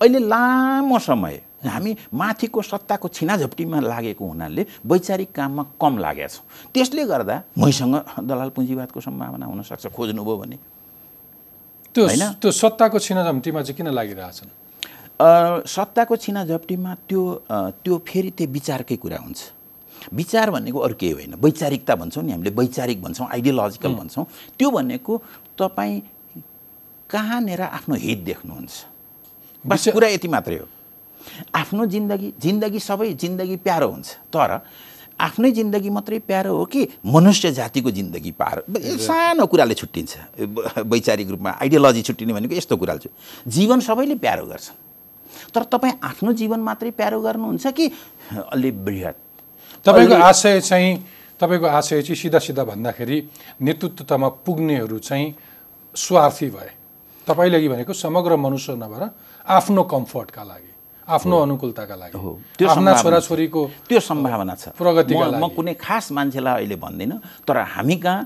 [0.00, 1.34] अहिले लामो समय
[1.66, 8.50] हामी माथिको सत्ताको छिनाझप्टीमा लागेको हुनाले वैचारिक काममा कम लागेका छौँ। त्यसले गर्दा मैसँग दलाल
[8.54, 10.56] पुँजीवादको सम्भावना हुनसक्छ खोज्नुभयो भने।
[11.94, 12.22] त्यो होइन?
[12.38, 14.50] त्यो सत्ताको छिनाझम्टीमा चाहिँ किन लागिरहेछन्?
[15.66, 17.22] सत्ताको छिना झप्टीमा त्यो
[17.82, 19.40] त्यो फेरि त्यो विचारकै कुरा हुन्छ।
[20.12, 24.24] विचार भनेको अरू केही होइन। वैचारिकता भन्छौँ नि हामीले वैचारिक भन्छौँ आइडियोलोजिकल भन्छौँ।
[24.58, 25.22] त्यो भनेको
[25.58, 26.00] तपाईँ
[27.10, 28.74] कहाँनिर आफ्नो हित देख्नुहुन्छ?
[29.64, 30.66] बस कुरा यति मात्रै हो।
[31.54, 34.60] आफ्नो जिन्दगी जिन्दगी सबै जिन्दगी प्यारो हुन्छ तर
[35.16, 38.62] आफ्नै जिन्दगी मात्रै प्यारो हो कि मनुष्य जातिको जिन्दगी पार?
[39.00, 40.12] सानो कुराले छुट्टिन्छ।
[40.86, 43.08] वैचारिक रूपमा आइडियोलोजी छुट्टिने भनेको यस्तो कुरा छु।
[43.48, 44.76] जीवन सबैले प्यारो गर्छन्
[45.54, 47.90] तर तपाईँ आफ्नो जीवन मात्रै प्यारो गर्नुहुन्छ कि
[48.52, 49.16] अलि बृहत?
[49.86, 50.90] तपाईँको आशय चाहिँ
[51.40, 53.18] तपाईँको आशय चाहिँ सिधा सिधा भन्दाखेरि
[53.62, 55.26] नेतृत्वमा पुग्नेहरू चाहिँ
[55.94, 56.70] स्वार्थी भए
[57.26, 59.02] तपाईँले अघि भनेको समग्र मनुष्य नभएर
[59.46, 60.70] आफ्नो कम्फर्टका लागि
[61.08, 66.54] आफ्नो अनुकूलताका लागि हो त्यो आफ्ना। छोराछोरीको त्यो सम्भावना छ प्रगतिका म-। कुनै खास मान्छेलाई
[66.66, 68.20] अहिले भन्दिनँ तर हामी कहाँ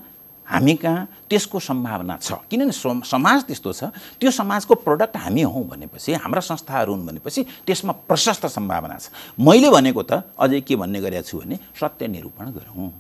[0.51, 3.85] हामी कहाँ त्यसको सम्भावना छ। किनभने सम- समाज त्यस्तो छ
[4.19, 9.71] त्यो समाजको प्रडक्ट हामी हौँ भनेपछि हाम्रा संस्थाहरू हुन् भनेपछि त्यसमा प्रशस्त सम्भावना छ। मैले
[9.71, 12.91] भनेको त अझै के भन्ने गरेको छु भने सत्य निरूपण गरौँ।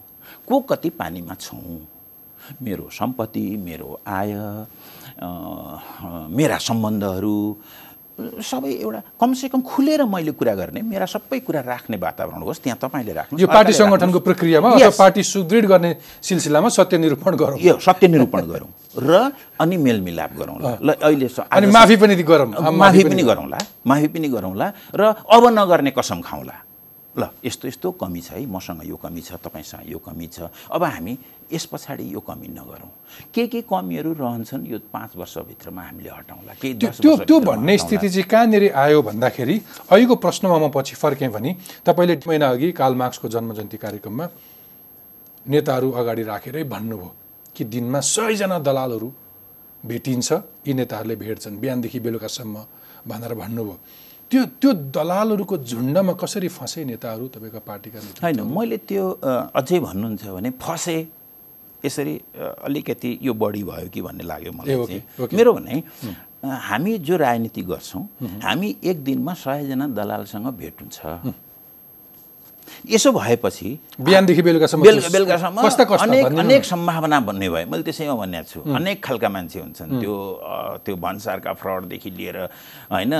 [0.46, 1.86] को कति पानीमा छौँ?
[2.62, 4.32] मेरो सम्पत्ति मेरो आय
[6.30, 7.36] मेरा सम्बन्धहरू
[8.50, 13.12] सबै एउटा कमसेकम खुलेर मैले कुरा गर्ने मेरा सबै कुरा राख्ने वातावरण होस् त्यहाँ तपाईँले
[13.12, 15.90] राख्नु यो पार्टी सङ्गठनको प्रक्रियामा अथवा पार्टी सुदृढ गर्ने
[16.28, 21.66] सिलसिलामा सत्य निरूपण गरौँ। यो सत्य निरूपण गरौँ र अनि मेलमिलाप गरौँ ल। अहिले अनि
[21.66, 26.69] माफी पनि गरौँ। माफी पनि गरौँला माफी पनि गरौँला र अब नगर्ने कसम खाउँला।
[27.20, 30.82] ल यस्तो यस्तो कमी छ है मसँग यो कमी छ तपाईँसँग यो कमी छ। अब
[30.84, 31.18] हामी
[31.52, 32.90] यस पछाडि यो कमी नगरौँ।
[33.34, 38.28] के के कमीहरू रहन्छन् यो पाँच वर्षभित्रमा हामीले हटाउँला केही त्यो त्यो भन्ने। स्थिति चाहिँ
[38.30, 39.56] कहाँनिर आयो भन्दाखेरि
[39.90, 44.26] अहिलेको प्रश्नमा म पछि फर्केँ भने तपाईँले महिना अघि काल मार्क्सको जन्मजयन्ती कार्यक्रममा
[45.46, 47.10] नेताहरू अगाडि राखेरै भन्नुभयो
[47.56, 49.08] कि दिनमा सयजना दलालहरू
[49.84, 50.28] भेटिन्छ
[50.66, 52.56] यी नेताहरूले भेट्छन्। बिहानदेखि बेलुकासम्म
[53.08, 53.76] भनेर भन्नुभयो।
[54.30, 59.04] त्यो त्यो दलालहरूको झुन्डमा कसरी फँसे नेताहरू तपाईँको पार्टीका नेता होइन मैले त्यो
[59.58, 60.96] अझै भन्नुहुन्छ भने फसे
[61.84, 65.02] यसरी अलिकति यो बढी भयो कि भन्ने लाग्यो मलाई।
[65.34, 65.74] मेरो भने
[66.44, 68.02] हामी जो राजनीति गर्छौँ
[68.44, 70.96] हामी एक दिनमा सयजना दलालसँग भेट हुन्छ।
[72.88, 73.68] यसो भएपछि
[74.00, 75.56] बिहानदेखि बेलुकासम्म बेलुका बेलुकासम्म
[75.96, 80.14] अनेक। अनेक सम्भावना भन्ने भयो मैले त्यसैमा भनेको छु। अनेक खालका मान्छे हुन्छन्। त्यो
[80.84, 82.36] त्यो भन्सारका फ्रडदेखि लिएर
[82.92, 83.12] होइन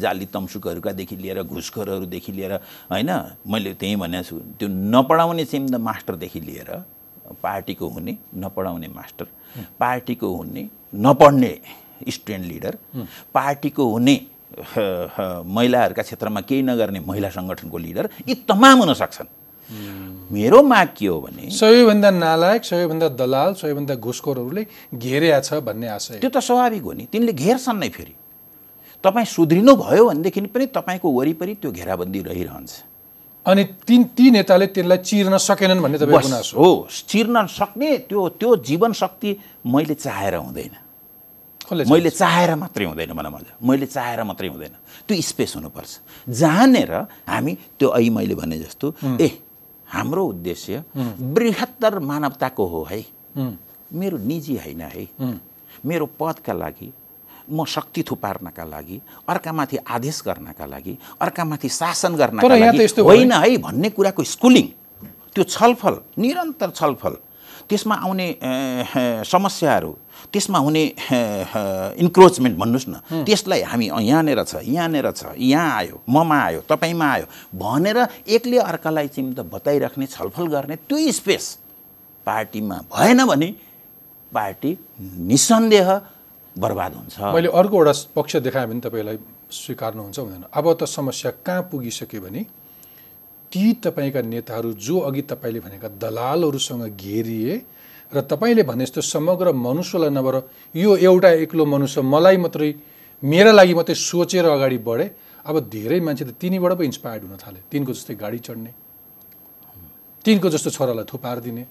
[0.00, 2.52] जाली तम्सुकहरूकादेखि लिएर घुसखोरहरूदेखि लिएर
[2.92, 3.10] होइन
[3.46, 6.70] मैले त्यहीँ भनेको छु। त्यो नपढाउने चाहिँ द मास्टरदेखि लिएर
[7.42, 9.26] पार्टीको हुने नपढाउने मास्टर।
[9.80, 10.62] पार्टीको हुने
[10.94, 11.52] नपढ्ने
[12.08, 12.74] स्टुडेन्ट लिडर।
[13.34, 14.14] पार्टीको हुने
[15.56, 19.28] महिलाहरूका क्षेत्रमा केही नगर्ने महिला सङ्गठनको लिडर यी तमाम हुन सक्छन्।
[20.32, 26.18] मेरो माग के हो भने सबैभन्दा नालायक सबैभन्दा दलाल सबैभन्दा घुसखोरहरूले घेरिया छ भन्ने आशय।
[26.18, 28.14] त्यो त स्वाभाविक हो नि। तिनले घेर्छन् नै फेरि।
[29.04, 32.72] तपाईँ सुध्रिनु भयो भनेदेखि पनि तपाईँको वरिपरि त्यो घेराबन्दी रहिरहन्छ।
[33.46, 38.28] अनि तिन ती नेताले त्यसलाई चिर्न सकेनन् भन्ने तपाईँको बस, गुनासो हो। चिर्न सक्ने त्यो
[38.38, 39.30] त्यो जीवन शक्ति
[39.66, 40.89] मैले चाहेर हुँदैन।
[41.72, 44.74] मैले चाहेर मात्रै हुँदैन मलाई मजा मैले चाहेर मात्रै हुँदैन।
[45.06, 45.90] त्यो स्पेस हुनुपर्छ।
[46.28, 46.92] जहाँनिर
[47.30, 48.86] हामी त्यो अहिले मैले भने जस्तो
[49.20, 49.28] ए
[49.86, 50.84] हाम्रो उद्देश्य
[51.36, 53.00] बृहत्तर मानवताको हो है।
[53.92, 55.04] मेरो निजी होइन है।
[55.86, 56.92] मेरो पदका लागि
[57.50, 63.90] म शक्ति थुपार्नका लागि अर्कामाथि आदेश गर्नका लागि अर्कामाथि शासन गर्नका लागि होइन है भन्ने
[63.90, 64.66] कुराको स्कुलिङ
[65.34, 67.16] त्यो छलफल निरन्तर छलफल
[67.70, 68.26] त्यसमा आउने
[69.30, 69.92] समस्याहरू
[70.32, 70.84] त्यसमा हुने
[72.04, 77.26] इन्क्रोचमेन्ट भन्नुहोस् न त्यसलाई हामी यहाँनिर छ यहाँनिर छ यहाँ आयो ममा आयो तपाईँमा आयो
[77.56, 81.44] भनेर एकले अर्कालाई चाहिँ त बताइराख्ने छलफल गर्ने त्यो स्पेस
[82.26, 83.48] पार्टीमा भएन भने
[84.32, 84.70] पार्टी
[85.30, 85.88] निसन्देह
[86.56, 89.18] बर्बाद हुन्छ। मैले अर्को एउटा पक्ष देखाएँ भने तपाईँलाई
[89.50, 92.42] स्वीकार्नुहुन्छ हुँदैन। अब त समस्या कहाँ पुगिसक्यो भने
[93.52, 97.54] ती तपाईँका नेताहरू जो अघि तपाईँले भनेका दलालहरूसँग घेरिए
[98.12, 100.36] र तपाईँले भने जस्तो समग्र मनुष्यलाई नभएर
[100.74, 102.72] यो एउटा एक्लो मनुष्य मलाई मात्रै
[103.22, 105.06] मेरा लागि मात्रै सोचेर अगाडि बढे
[105.44, 108.70] अब धेरै मान्छे त तिनीबाट पो इन्सपायर्ड हुन थाले तिनको जस्तै गाडी चढ्ने
[110.24, 111.64] तिनको जस्तो छोरालाई थुपार दिने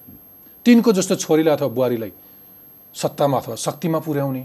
[0.65, 2.11] तिनको जस्तो छोरीलाई अथवा बुहारीलाई
[2.95, 4.43] सत्तामा अथवा शक्तिमा पुर्याउने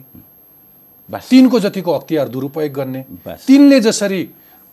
[1.08, 3.00] तिनको जतिको अख्तियार दुरुपयोग गर्ने।
[3.46, 4.22] तिनले जसरी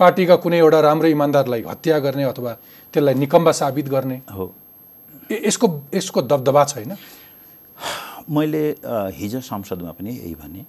[0.01, 2.51] पार्टीका कुनै एउटा राम्रो इमान्दारलाई हत्या गर्ने अथवा
[2.93, 4.45] त्यसलाई निकम्बा साबित गर्ने। हो।
[5.31, 6.91] यसको यसको दबदबा छैन
[8.29, 8.63] मैले
[9.19, 10.65] हिजो संसदमा पनि यही भने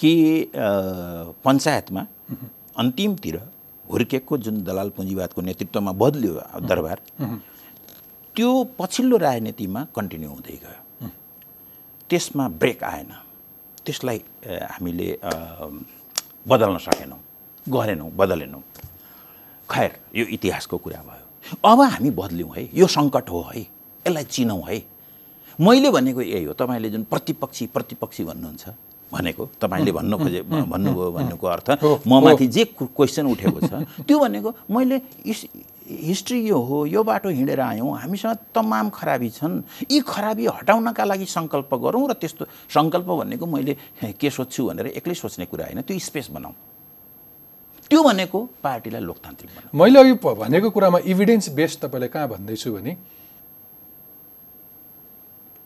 [0.00, 0.12] कि
[1.44, 2.02] पञ्चायतमा
[2.82, 3.36] अन्तिमतिर
[3.84, 6.34] हुर्केको जुन दलाल पुँजीवादको नेतृत्वमा बदल्यो
[6.70, 6.98] दरबार
[8.36, 11.08] त्यो पछिल्लो राजनीतिमा कन्टिन्यू हुँदै गयो।
[12.10, 13.10] त्यसमा ब्रेक आएन।
[13.86, 14.18] त्यसलाई
[14.72, 15.08] हामीले
[16.46, 17.20] बदल्न सकेनौँ।
[17.68, 18.62] गरेनौँ बदलेनौँ।
[19.68, 21.24] खैर यो इतिहासको कुरा भयो।
[21.64, 24.82] अब हामी बदल्यौँ है यो सङ्कट हो है यसलाई चिनौँ है।
[25.58, 28.64] मैले भनेको यही हो तपाईँले जुन प्रतिपक्षी प्रतिपक्षी भन्नुहुन्छ
[29.12, 31.68] भनेको तपाईँले भन्नु खोजे भन्नुभयो भन्नुको अर्थ
[32.06, 33.72] म माथि जे क्वेसन उठेको छ
[34.06, 34.96] त्यो भनेको मैले
[35.90, 41.26] हिस्ट्री यो हो यो बाटो हिँडेर आयौँ हामीसँग तमाम खराबी छन्। यी खराबी हटाउनका लागि
[41.26, 43.74] सङ्कल्प गरौँ र त्यस्तो सङ्कल्प भनेको मैले
[44.14, 46.69] के सोध्छु भनेर एक्लै सोच्ने कुरा होइन त्यो स्पेस बनाऊ।
[47.90, 52.92] त्यो भनेको पार्टीलाई लोकतान्त्रिक मैले अघि भनेको कुरामा इभिडेन्स बेस्ड तपाईँलाई कहाँ भन्दैछु भने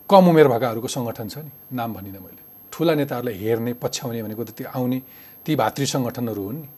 [0.09, 4.51] कम उमेर भएकाहरूको सङ्गठन छ नि नाम भनिनँ मैले। ठुला नेताहरूलाई हेर्ने पछ्याउने भनेको त
[4.57, 4.99] त्यो आउने
[5.45, 6.69] ती भातृ सङ्गठनहरू हुन् नि।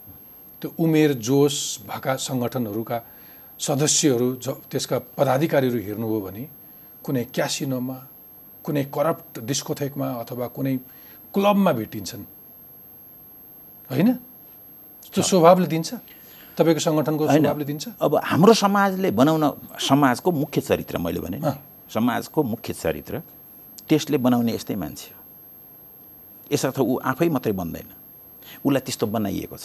[0.63, 1.57] त्यो उमेर जोस
[1.91, 2.99] भएका सङ्गठनहरूका
[3.61, 6.45] सदस्यहरू ज त्यसका पदाधिकारीहरू हेर्नुभयो भने
[7.05, 7.99] कुनै क्यासिनोमा
[8.65, 10.75] कुनै करप्ट डिस्कोथेकमा अथवा कुनै
[11.35, 12.25] क्लबमा भेटिन्छन्।
[13.91, 14.09] होइन?
[15.13, 15.91] त्यो स्वभावले दिन्छ?
[16.57, 17.85] तपाईँको सङ्गठनको। स्वभावले दिन्छ?
[18.01, 19.45] अब हाम्रो समाजले बनाउन
[19.77, 21.39] समाजको मुख्य चरित्र मैले भने।
[21.93, 23.15] समाजको मुख्य चरित्र
[23.89, 25.21] त्यसले बनाउने यस्तै मान्छे हो।
[26.51, 27.89] यसर्थ ऊ आफै मात्रै बन्दैन।
[28.65, 29.65] उसलाई त्यस्तो बनाइएको छ।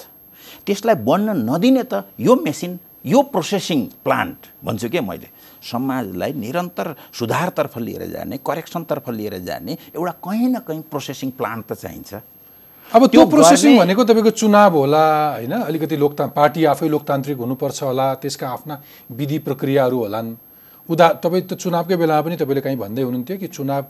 [0.65, 5.27] त्यसलाई बन्न नदिने त यो मेसिन यो प्रोसेसिङ प्लान्ट भन्छु क्या मैले?
[5.61, 11.73] समाजलाई निरन्तर सुधारतर्फ लिएर जाने करेक्सनतर्फ लिएर जाने एउटा कहीँ न कहीँ प्रोसेसिङ प्लान्ट त
[11.81, 12.11] चाहिन्छ।
[12.91, 15.03] अब त्यो प्रोसेसिङ भनेको तपाईँको चुनाव होला
[15.35, 15.53] होइन?
[15.63, 18.75] अलिकति लोकता पार्टी आफै लोकतान्त्रिक हुनुपर्छ होला त्यसका आफ्ना
[19.09, 20.35] विधि प्रक्रियाहरू होलान्।
[20.89, 23.83] उदा तपाईँ त चुनावकै बेलामा पनि तपाईँले कहीँ भन्दै हुनुहुन्थ्यो कि चुनाव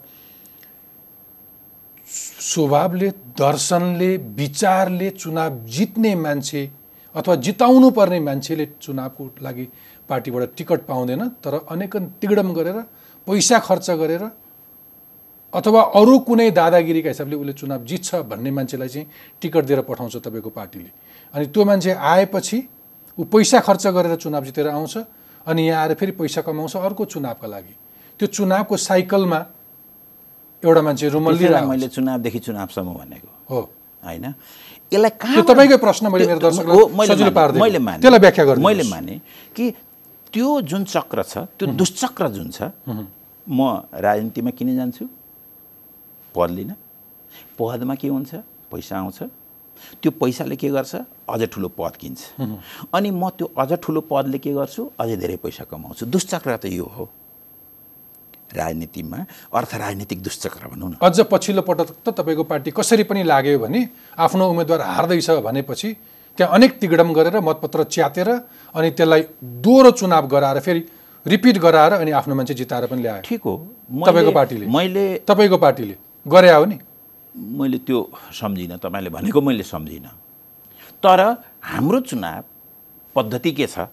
[2.51, 3.09] स्वभावले
[3.41, 6.61] दर्शनले विचारले चुनाव जित्ने मान्छे
[7.15, 9.65] अथवा जिताउनु पर्ने मान्छेले चुनावको लागि
[10.09, 12.77] पार्टीबाट टिकट पाउँदैन तर अनेकन तिगडम गरेर
[13.27, 14.23] पैसा खर्च गरेर
[15.53, 19.07] अथवा अरू कुनै दादागिरीका हिसाबले उसले चुनाव जित्छ भन्ने मान्छेलाई चाहिँ
[19.41, 20.91] टिकट दिएर पठाउँछ तपाईँको पार्टीले।
[21.33, 22.57] अनि त्यो मान्छे आएपछि
[23.17, 24.97] ऊ पैसा खर्च गरेर चुनाव जितेर आउँछ
[25.47, 27.75] अनि यहाँ आएर फेरि पैसा कमाउँछ अर्को चुनावका लागि।
[28.19, 29.39] त्यो चुनावको साइकलमा
[30.63, 33.59] एउटा मान्छे रुमल्लिरहेको मैले चुनावदेखि चुनावसम्म भनेको। हो।
[34.03, 34.25] होइन?
[34.91, 39.15] यसलाई कहाँ तपाईँकै प्रश्न मैले मेरो दर्शकलाई मैले माने, त्यसलाई व्याख्या गरिदिनुहोस्। मैले माने
[39.55, 39.65] कि
[40.33, 42.71] त्यो जुन चक्र छ त्यो दुश्चक्र जुन छ
[43.47, 43.59] म
[43.91, 45.03] राजनीतिमा किन जान्छु?
[46.35, 46.73] पद लिन
[47.59, 48.35] पदमा के हुन्छ?
[48.71, 49.19] पैसा आउँछ।
[50.01, 50.95] त्यो पैसाले के गर्छ?
[51.29, 52.19] अझ ठुलो पद किन्छ।
[52.95, 54.91] अनि म त्यो अझ ठुलो पदले के गर्छु?
[54.99, 57.09] अझै धेरै पैसा कमाउँछु। दुश्चक्र त यो हो।
[58.53, 59.17] राजनीतिमा
[59.55, 63.79] अर्थ राजनीतिक दुश्चक्र भनौँ न। अझ पछिल्लो पटक त तपाईँको पार्टी कसरी पनि लाग्यो भने
[64.19, 65.89] आफ्नो उम्मेदवार हार्दैछ भनेपछि
[66.37, 68.29] त्यहाँ अनेक तिगडम गरेर मतपत्र च्यातेर
[68.75, 69.21] अनि त्यसलाई
[69.63, 70.81] दोहोरो चुनाव गराएर फेरि
[71.25, 73.55] रिपिट गराएर अनि आफ्नो मान्छे जिताएर पनि ल्यायो। ठिक हो।
[74.07, 74.65] तपाईँको पार्टीले?
[74.67, 76.77] मैले तपाईँको पार्टीले। गरे हो नि।
[77.36, 77.99] मैले त्यो
[78.34, 80.13] सम्झिनँ तपाईँले भनेको मैले सम्झिनँ।
[81.03, 81.19] तर
[81.63, 82.43] हाम्रो चुनाव
[83.15, 83.88] पद्धति के छ?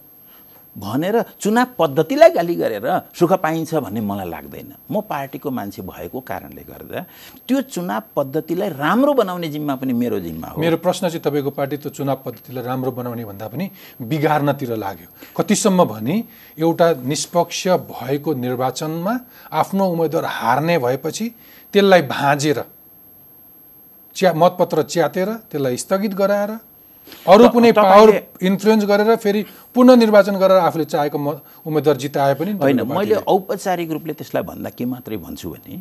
[0.77, 6.63] भनेर चुनाव पद्धतिलाई गाली गरेर सुख पाइन्छ भन्ने मलाई लाग्दैन। म पार्टीको मान्छे भएको कारणले
[6.63, 7.01] गर्दा
[7.49, 11.77] त्यो चुनाव पद्धतिलाई राम्रो बनाउने जिम्मा पनि मेरो जिम्मा हो। मेरो प्रश्न चाहिँ तपाईँको पार्टी
[11.77, 13.71] त चुनाव पद्धतिलाई राम्रो बनाउने भन्दा पनि
[14.03, 16.25] बिगार्नतिर लाग्यो। कतिसम्म भने
[16.59, 19.19] एउटा निष्पक्ष भएको निर्वाचनमा
[19.51, 21.27] आफ्नो उम्मेदवार हार्ने भएपछि
[21.75, 22.61] त्यसलाई भाँजेर
[24.17, 26.51] च्या मतपत्र च्यातेर त्यसलाई स्थगित गराएर
[27.33, 28.11] अरू कुनै पावर
[28.49, 29.43] इन्फ्लुएन्स गरेर फेरि
[29.75, 31.29] पुनः निर्वाचन गरेर आफूले चाहेको म
[31.67, 35.81] उम्मेदवार जिताए पनि होइन मैले। औपचारिक रूपले त्यसलाई भन्दा के मात्रै भन्छु भने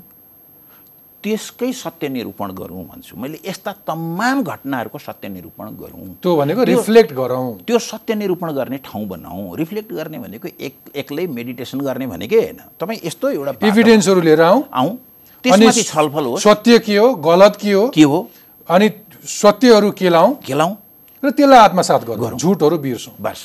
[1.23, 7.12] त्यसकै सत्य निरूपण गरौँ भन्छु। मैले यस्ता तमाम घटनाहरूको सत्य निरूपण गरौँ। त्यो भनेको रिफ्लेक्ट
[7.13, 12.39] गरौँ। त्यो सत्य निरूपण गर्ने ठाउँ बनाऊ। रिफ्लेक्ट गर्ने भनेको एक एक्लै मेडिटेसन गर्ने भनेकै
[12.43, 12.60] होइन?
[12.80, 14.97] तपाईँ यस्तो एउटा बाटो इभिडेन्सहरू लिएर आउँ आउँ
[15.43, 17.13] त्यसमाथि छलफल होस् सत्य के हो?
[17.15, 17.88] गलत के हो?
[17.89, 18.30] के हो?
[18.69, 18.89] अनि
[19.26, 20.76] सत्यहरू केलाउँ केलाउँ
[21.23, 23.39] र त्यसलाई आत्मसात गरौँ। झुटहरू बिर्सौँ। बस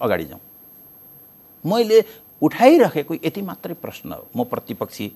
[0.00, 0.40] अगाडि जाउँ।
[1.64, 2.04] मैले
[2.42, 5.06] उठाइराखेको यति मात्रै प्रश्न हो। म प्रतिपक्षी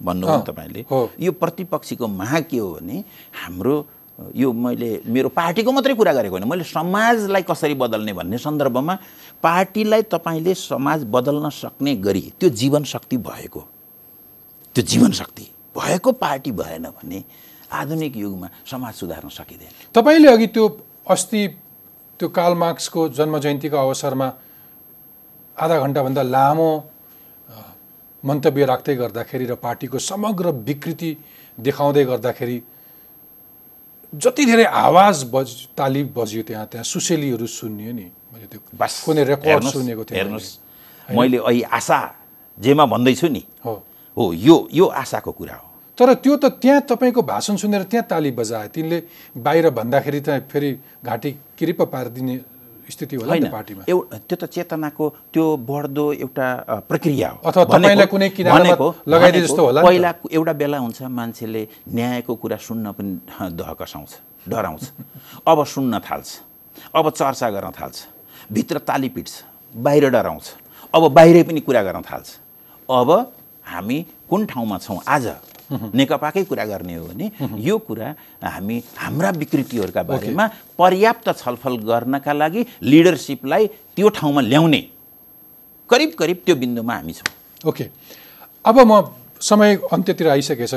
[0.00, 3.04] भन्नुभयो तपाईँले। हो। यो प्रतिपक्षीको माग के हो भने
[3.44, 3.76] हाम्रो
[4.36, 8.94] यो मैले मेरो पार्टीको मात्रै कुरा गरेको होइन। मैले समाजलाई कसरी बदल्ने भन्ने सन्दर्भमा
[9.42, 13.60] पार्टीलाई तपाईँले समाज बदल्न सक्ने गरी त्यो जीवन शक्ति भएको।
[14.74, 15.44] त्यो जीवन शक्ति
[15.76, 17.24] भएको पार्टी भएन भने
[17.72, 20.64] आधुनिक युगमा समाज सुधार्न सकिँदैन। तपाईँले अघि त्यो
[21.06, 21.42] अस्ति
[22.20, 24.28] त्यो कार्ल मार्क्सको जन्म जयन्तीको अवसरमा
[25.56, 26.70] आधा घन्टाभन्दा लामो
[28.24, 31.10] मन्तव्य राख्दै गर्दाखेरि र पार्टीको समग्र विकृति
[31.58, 32.62] देखाउँदै गर्दाखेरि
[34.12, 38.60] जति धेरै आवाज बज ताली बज्यो त्यहाँ त्यहाँ सुसेलीहरू सुनियो नि। मैले त्यो
[39.04, 40.48] कुनै रेकर्ड सुनेको थिएँ हेर्नुहोस्।
[41.08, 42.00] मैले अहिले आशा
[42.58, 43.74] जेमा भन्दैछु नि हो।
[44.16, 45.66] हो यो यो आशाको कुरा हो।
[45.98, 48.98] तर त्यो त त्यहाँ तपाईँको भाषण सुनेर त्यहाँ ताली बजाए। तिनले
[49.36, 50.70] बाहिर भन्दाखेरि त फेरि
[51.04, 52.36] घाँटी किरिप पारिदिने
[52.90, 56.46] स्थिति होला नि पार्टीमा। एउटा त्यो त चेतनाको त्यो बढ्दो एउटा
[56.88, 58.76] प्रक्रिया हो। अथवा तपाईँलाई कुनै किनारमा
[59.08, 63.12] लगाइदिए जस्तो होला। पहिला एउटा बेला हुन्छ मान्छेले न्यायको कुरा सुन्न पनि
[63.56, 64.12] दह कसाउँछ
[64.48, 64.82] डराउँछ।
[65.46, 66.28] अब सुन्न थाल्छ।
[66.96, 67.96] अब चर्चा गर्न थाल्छ।
[68.52, 69.32] भित्र ताली पिट्छ
[69.74, 70.44] बाहिर डराउँछ।
[70.94, 72.28] अब बाहिरै पनि कुरा गर्न थाल्छ।
[72.88, 73.08] अब
[73.72, 73.98] हामी
[74.30, 75.26] कुन ठाउँमा छौँ आज?
[75.72, 77.26] नेकपाकै कुरा गर्ने हो भने
[77.64, 78.08] यो कुरा
[78.44, 80.46] हामी हाम्रा विकृतिहरूका बारेमा
[80.78, 84.80] पर्याप्त छलफल गर्नका लागि लिडरसिपलाई त्यो ठाउँमा ल्याउने।
[85.90, 87.32] करिब करिब त्यो बिन्दुमा हामी छौँ।
[87.64, 87.84] ओके।
[88.64, 88.92] अब म
[89.40, 90.74] समय अन्त्यतिर आइसकेछ।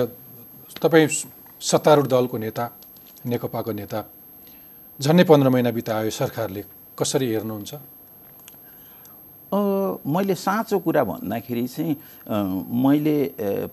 [0.82, 1.08] तपाईँ
[1.62, 2.66] सत्तारूढ दलको नेता
[3.26, 4.00] नेकपाको नेता
[5.00, 6.64] झन्डै पन्ध्र महिना बितायो सरकारले।
[6.98, 7.74] कसरी हेर्नुहुन्छ?
[10.16, 11.96] मैले साँचो कुरा भन्दाखेरि चाहिँ
[12.84, 13.18] मैले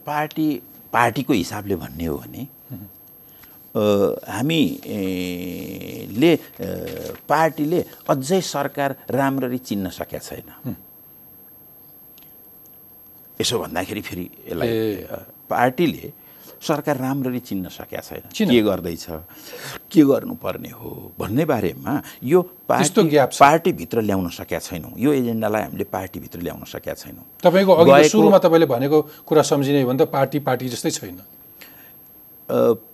[0.07, 0.49] पार्टी
[0.93, 2.43] पार्टीको हिसाबले भन्ने हो भने
[3.75, 3.83] अ,
[4.29, 6.69] हामी ए, ले अ,
[7.29, 7.81] पार्टीले
[8.13, 10.75] अझै सरकार राम्ररी चिन्न सकेका छैन।
[13.41, 14.71] यसो भन्दाखेरि फेरि यसलाई
[15.51, 16.13] पार्टीले
[16.63, 18.23] सरकार राम्ररी चिन्न सकेका छैन?
[18.31, 19.07] के गर्दैछ?
[19.91, 26.39] के गर्नुपर्ने हो भन्ने बारेमा यो पार्टी। पार्टीभित्र ल्याउन सकेका छैनौँ। यो एजेन्डालाई हामीले पार्टीभित्र
[26.41, 30.69] ल्याउन सकेका छैनौँ। तपाईँको अघि सुरुमा तपाईँले भनेको कुरा सम्झिने हो भने त पार्टी पार्टी
[30.71, 31.19] जस्तै छैन।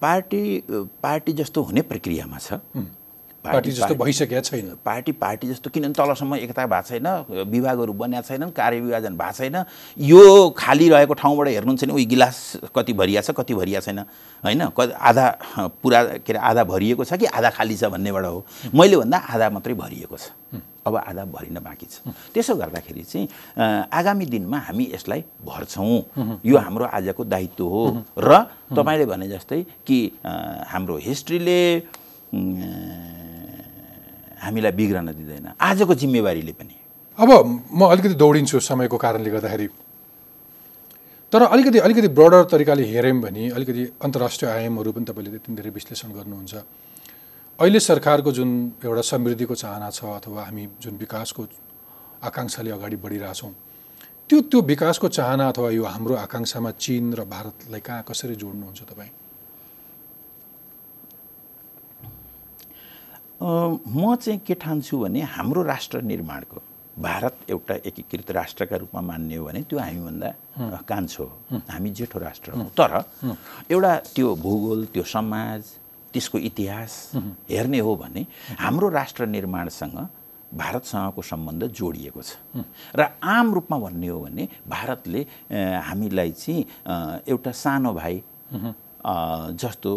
[0.00, 0.42] पार्टी
[1.02, 2.62] पार्टी जस्तो हुने प्रक्रियामा छ।
[3.48, 7.06] पार्टी जस्तो भइसकेका छैन। पार्टी पार्टी जस्तो किनभने तलसम्म एकता भएको छैन
[7.48, 9.56] विभागहरू बनिएको छैनन् कार्यविभाजन भएको छैन।
[9.98, 10.22] यो
[10.58, 12.36] खाली रहेको ठाउँबाट हेर्नुहुन्छ नि उही गिलास
[12.76, 13.98] कति भरिया छ कति भरिया छैन
[14.44, 14.62] होइन?
[14.70, 15.26] क आधा
[15.82, 18.44] पुरा के अरे आधा भरिएको छ कि आधा खाली छ भन्नेबाट हो?
[18.74, 20.30] मैले भन्दा आधा मात्रै भरिएको छ।
[20.86, 23.28] अब आधा भरिन बाँकी छ। त्यसो गर्दाखेरि चाहिँ
[23.92, 27.82] आगामी दिनमा हामी यसलाई भर्छौँ। यो हाम्रो आजको दायित्व हो।
[28.16, 28.30] र
[28.72, 31.60] तपाईँले भने जस्तै कि हाम्रो हिस्ट्रीले
[34.42, 36.74] हामीलाई बिग्रन दिँदैन। आजको जिम्मेवारीले पनि।
[37.18, 37.30] अब
[37.74, 39.68] म अलिकति दौडिन्छु समयको कारणले गर्दाखेरि।
[41.32, 46.08] तर अलिकति अलिकति ब्रोडर तरिकाले हेऱ्यौँ भने अलिकति अन्तर्राष्ट्रिय आयामहरू पनि तपाईँले त्यति धेरै विश्लेषण
[46.14, 46.54] गर्नुहुन्छ।
[47.58, 48.50] अहिले सरकारको जुन
[48.84, 51.42] एउटा समृद्धिको चाहना छ अथवा हामी जुन विकासको
[52.22, 53.52] आकाङ्क्षाले अगाडि बढिरहेछौँ
[54.28, 59.10] त्यो त्यो विकासको चाहना अथवा यो हाम्रो आकाङ्क्षामा चिन र भारतलाई कहाँ कसरी जोड्नुहुन्छ तपाईँ?
[63.42, 66.62] म चाहिँ के ठान्छु भने हाम्रो राष्ट्र निर्माणको
[66.98, 70.30] भारत एउटा एकीकृत राष्ट्रका रूपमा मान्ने हो भने त्यो हामीभन्दा
[70.88, 72.92] कान्छो हो। हामी जेठो राष्ट्र हौँ। तर
[73.70, 75.62] एउटा त्यो भूगोल त्यो समाज
[76.14, 76.92] त्यसको इतिहास
[77.50, 78.26] हेर्ने हो भने
[78.58, 79.98] हाम्रो राष्ट्र निर्माणसँग
[80.58, 82.34] भारतसँगको सम्बन्ध जोडिएको छ।
[82.98, 85.20] र आम रूपमा भन्ने हो भने भारतले
[85.86, 88.22] हामीलाई चाहिँ एउटा सानो भाइ
[89.54, 89.92] जस्तो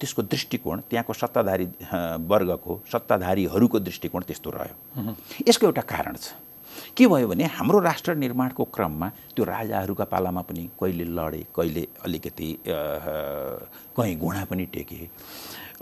[0.00, 1.66] त्यसको दृष्टिकोण त्यहाँको सत्ताधारी
[2.30, 5.14] वर्गको सत्ताधारीहरूको दृष्टिकोण त्यस्तो रह्यो।
[5.48, 6.34] यसको एउटा कारण छ।
[6.96, 12.48] के भयो भने हाम्रो राष्ट्र निर्माणको क्रममा त्यो राजाहरूका पालामा पनि कहिले लडे कहिले अलिकति
[13.96, 14.98] कहीँ घुँडा पनि टेके।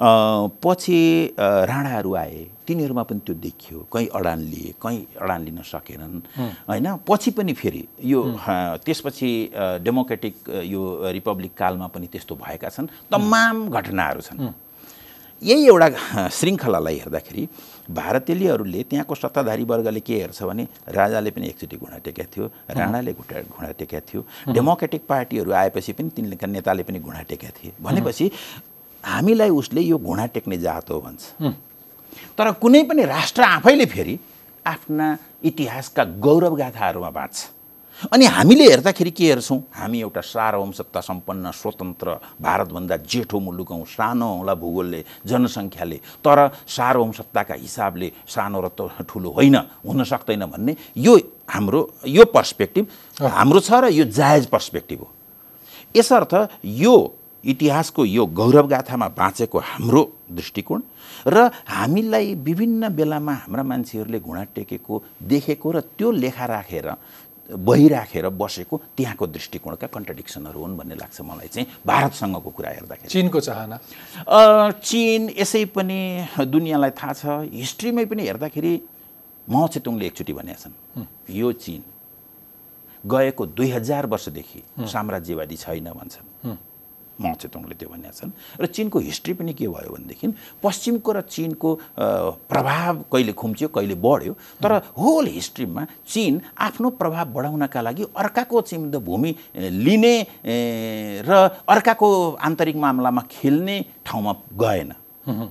[0.01, 1.01] पछि
[1.41, 6.21] राणाहरू आए। तिनीहरूमा पनि त्यो देखियो। कहीँ अडान लिए कहीँ अडान लिन सकेनन्।
[6.69, 8.21] होइन पछि पनि फेरि यो
[8.85, 9.31] त्यसपछि
[9.85, 14.53] डेमोक्रेटिक यो रिपब्लिक कालमा पनि त्यस्तो भएका छन्। तमाम घटनाहरू छन्।
[15.43, 17.43] यही एउटा श्रृङ्खलालाई हेर्दाखेरि
[17.91, 22.47] भारतीयहरूले त्यहाँको सत्ताधारी वर्गले के हेर्छ भने राजाले पनि एकचोटि घुँडा टेकेको थियो
[22.79, 24.21] राणाले घुँडा घुँडा टेकेको थियो
[24.55, 28.31] डेमोक्रेटिक पार्टीहरू आएपछि पनि तिनका नेताले पनि घुँडा टेकेका थिए। भनेपछि
[29.05, 31.23] हामीलाई उसले यो घुँडा टेक्ने जात हो भन्छ।
[32.39, 34.19] तर कुनै पनि राष्ट्र आफैले फेरि
[34.67, 35.07] आफ्ना
[35.45, 37.39] इतिहासका गौरव गाथाहरूमा बाँच्छ।
[38.13, 39.59] अनि हामीले हेर्दाखेरि के हेर्छौँ?
[39.75, 42.09] हामी एउटा सार्ववंशता सम्पन्न स्वतन्त्र
[42.43, 48.69] भारतभन्दा जेठो मुलुक हौँ सानो हौँला भूगोलले जनसङ्ख्याले। तर सार्ववंशताका हिसाबले सानो र
[49.07, 51.15] ठुलो होइन हुन सक्दैन भन्ने यो
[51.47, 52.87] हाम्रो यो पर्सपेक्टिभ
[53.23, 55.09] हाम्रो छ र यो जायज पर्सपेक्टिभ हो।
[55.95, 56.33] यसर्थ
[56.65, 56.95] यो
[57.45, 60.81] इतिहासको यो गौरवगाथामा बाँचेको हाम्रो दृष्टिकोण
[61.27, 66.89] र हामीलाई विभिन्न बेलामा हाम्रा मान्छेहरूले घुँडा टेकेको देखेको र त्यो लेखा राखेर
[67.51, 73.41] बही राखेर बसेको त्यहाँको दृष्टिकोणका कन्ट्रडिक्सनहरू हुन् भन्ने लाग्छ मलाई चाहिँ भारतसँगको कुरा हेर्दाखेरि। चिनको
[73.41, 73.77] चाहना?
[74.81, 76.01] चिन यसै पनि
[76.39, 78.73] दुनियाँलाई थाहा छ। हिस्ट्रीमै पनि हेर्दाखेरि
[79.49, 81.83] माओ छेतुङले एकचोटि भनेका छन्। यो चिन
[83.05, 86.57] गएको दुई हजार वर्षदेखि साम्राज्यवादी छैन भन्छन्।
[87.21, 90.27] माओ त्यो भनेका छन्। र चिनको हिस्ट्री पनि के भयो भनेदेखि
[90.63, 91.71] पश्चिमको र चिनको
[92.49, 94.33] प्रभाव कहिले खुम्च्यो कहिले बढ्यो
[94.63, 100.15] तर होल हिस्ट्रीमा चिन आफ्नो प्रभाव बढाउनका लागि अर्काको चिम्द भूमि लिने
[101.29, 101.31] र
[101.69, 102.09] अर्काको
[102.41, 104.93] आन्तरिक मामलामा खेल्ने ठाउँमा गएन।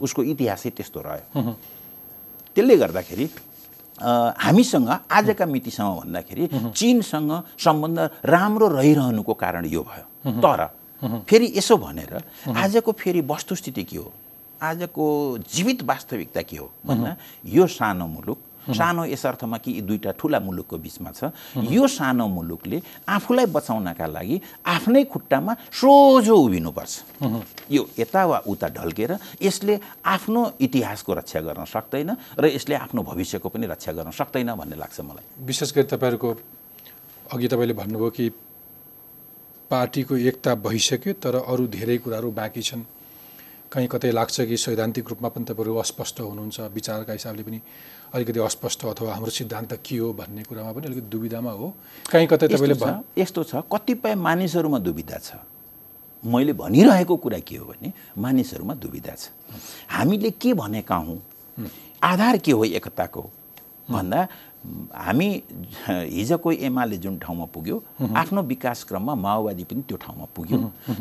[0.02, 1.42] उसको इतिहासै त्यस्तो रह्यो।
[2.56, 3.26] त्यसले गर्दाखेरि
[4.02, 6.44] हामीसँग आजका मितिसम्म भन्दाखेरि
[6.76, 10.06] चिनसँग सम्बन्ध राम्रो रहिरहनुको कारण यो भयो।
[10.44, 10.60] तर
[11.02, 12.14] फेरि यसो भनेर
[12.54, 14.12] आजको फेरि वस्तुस्थिति के हो?
[14.62, 15.06] आजको
[15.50, 16.72] जीवित वास्तविकता के हो?
[16.86, 21.88] भन्दा यो सानो मुलुक सानो यस अर्थमा कि यी दुईवटा ठुला मुलुकको बिचमा छ। यो
[21.90, 26.94] सानो मुलुकले आफूलाई बचाउनका लागि आफ्नै खुट्टामा सोझो उभिनुपर्छ।
[27.74, 33.50] यो यता वा उता ढल्केर यसले आफ्नो इतिहासको रक्षा गर्न सक्दैन र यसले आफ्नो भविष्यको
[33.50, 36.30] पनि रक्षा गर्न सक्दैन भन्ने लाग्छ मलाई। विशेष गरी तपाईँहरूको
[37.34, 38.30] अघि तपाईँले भन्नुभयो कि
[39.72, 42.84] पार्टीको एकता भइसक्यो तर अरू धेरै कुराहरू बाँकी छन्।
[43.72, 47.60] कहीँ कतै लाग्छ कि सैद्धान्तिक रूपमा पनि तपाईँहरू अस्पष्ट हुनुहुन्छ विचारका हिसाबले पनि
[48.14, 51.74] अलिकति अस्पष्ट अथवा हाम्रो सिद्धान्त के हो भन्ने कुरामा पनि अलिकति दुविधामा हो।
[52.12, 52.76] कहीँ कतै तपाईँले
[53.22, 55.40] यस्तो छ कतिपय मानिसहरूमा दुविधा छ।
[56.24, 59.32] मैले भनिरहेको कुरा के हो भने मानिसहरूमा दुविधा छ।
[59.90, 61.20] हामीले के भनेका हौँ।
[62.04, 63.24] आधार के हो एकताको?
[63.90, 64.28] भन्दा
[64.62, 65.30] हामी
[65.90, 67.78] हिजोको एमाले जुन ठाउँमा पुग्यो
[68.16, 70.58] आफ्नो विकास क्रममा माओवादी पनि त्यो ठाउँमा पुग्यो।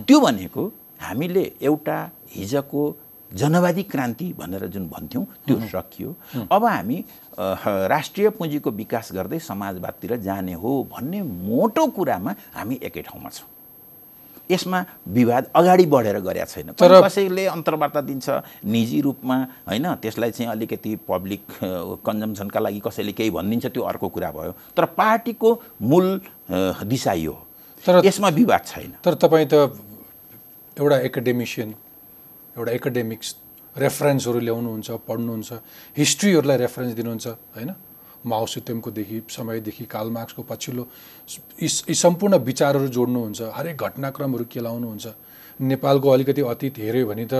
[0.09, 0.63] त्यो भनेको
[1.01, 1.99] हामीले एउटा
[2.33, 2.83] हिजोको
[3.31, 6.11] जनवादी क्रान्ति भनेर जुन भन्थ्यौँ त्यो सकियो।
[6.51, 7.05] अब हामी
[7.37, 13.49] राष्ट्रिय पुँजीको विकास गर्दै समाजवादतिर जाने हो भन्ने मोटो कुरामा हामी एकै ठाउँमा छौँ।
[14.51, 18.30] यसमा विवाद अगाडि बढेर गरेका छैन। तर- कसैले अन्तर्वार्ता दिन्छ?
[18.64, 19.94] निजी रूपमा होइन?
[19.94, 21.42] त्यसलाई चाहिँ अलिकति पब्लिक
[22.07, 26.20] कन्जम्सनका लागि कसैले केही भनिदिन्छ त्यो अर्को कुरा भयो। तर पार्टीको मूल
[26.84, 27.46] दिशा यो हो।
[27.86, 29.55] तर- यसमा विवाद छैन। तर तपाईँ त
[30.80, 31.74] एउटा एकाडेमिसियन
[32.59, 33.36] एउटा एकाडेमिक्स
[33.78, 35.53] रेफरेन्सहरू ल्याउनुहुन्छ पढ्नुहुन्छ
[35.98, 37.70] हिस्ट्रीहरूलाई रेफरेन्स दिनुहुन्छ होइन?
[38.21, 40.85] माओ सुतेमकोदेखि समयदेखि काल मार्क्सको पछिल्लो
[41.62, 45.07] यी सम्पूर्ण विचारहरू जोड्नुहुन्छ। हरेक घटनाक्रमहरू केलाउनुहुन्छ।
[45.61, 47.35] नेपालको अलिकति अतीत हेऱ्यो भने त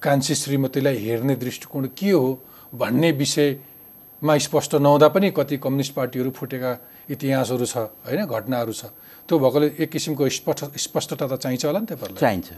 [0.00, 2.28] कान्छी श्रीमतीलाई हेर्ने दृष्टिकोण के हो
[2.72, 6.72] भन्ने विषयमा स्पष्ट नहुँदा पनि कति कम्युनिस्ट पार्टीहरू फुटेका
[7.08, 8.92] इतिहासहरू छ होइन घटनाहरू छ।
[9.28, 12.48] त्यो भएकोले एक किसिमको स्पष्ट स्पष्टता त चाहिन्छ होला नि तपाईँहरूलाई चाहिन्छ।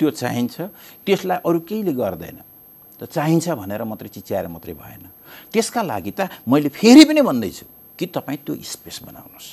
[0.00, 0.56] त्यो चाहिन्छ।
[1.04, 2.38] त्यसलाई अरू केहीले गर्दैन।
[2.96, 5.04] त चाहिन्छ भनेर मात्रै चिच्याएर मात्रै भएन।
[5.52, 7.64] त्यसका लागि त मैले फेरि पनि भन्दैछु
[7.98, 9.48] कि तपाईँ त्यो स्पेस बनाउनुहोस्।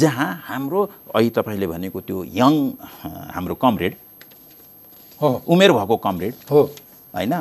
[0.00, 0.80] जहाँ हाम्रो
[1.14, 2.52] अहिले तपाईँले भनेको त्यो यङ
[3.34, 3.92] हाम्रो कमरेड
[5.20, 6.60] हो। उमेर भएको कमरेड हो।
[7.14, 7.32] होइन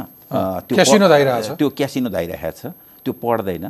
[0.68, 2.74] त्यो क्यासिनो प- धाइरहेछ। त्यो क्यासिनो धाइरहेको छ
[3.05, 3.65] त्यो पढ्दैन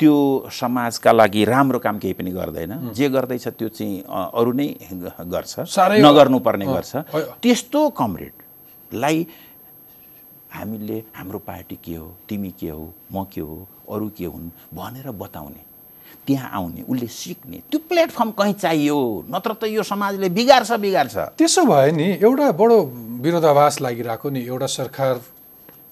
[0.00, 0.14] त्यो
[0.50, 4.02] समाजका लागि राम्रो काम केही पनि गर्दैन जे गर्दैछ त्यो चाहिँ
[4.38, 4.66] अरू नै
[5.30, 5.54] गर्छ
[6.02, 6.92] नगर्नुपर्ने गर्छ।
[7.42, 9.16] त्यस्तो कमरेडलाई
[10.54, 13.56] हामीले हाम्रो पार्टी के हो तिमी के हो म के हो
[13.90, 15.62] अरू के हुन् भनेर बताउने।
[16.26, 18.98] त्यहाँ आउने उसले सिक्ने। त्यो प्लेटफर्म कहीँ चाहियो?
[19.28, 22.76] नत्र त यो समाजले बिगार्छ बिगार्छ। त्यसो भए नि एउटा बडो
[23.24, 25.20] विरोधाभास लागिरहेको नि एउटा सरकार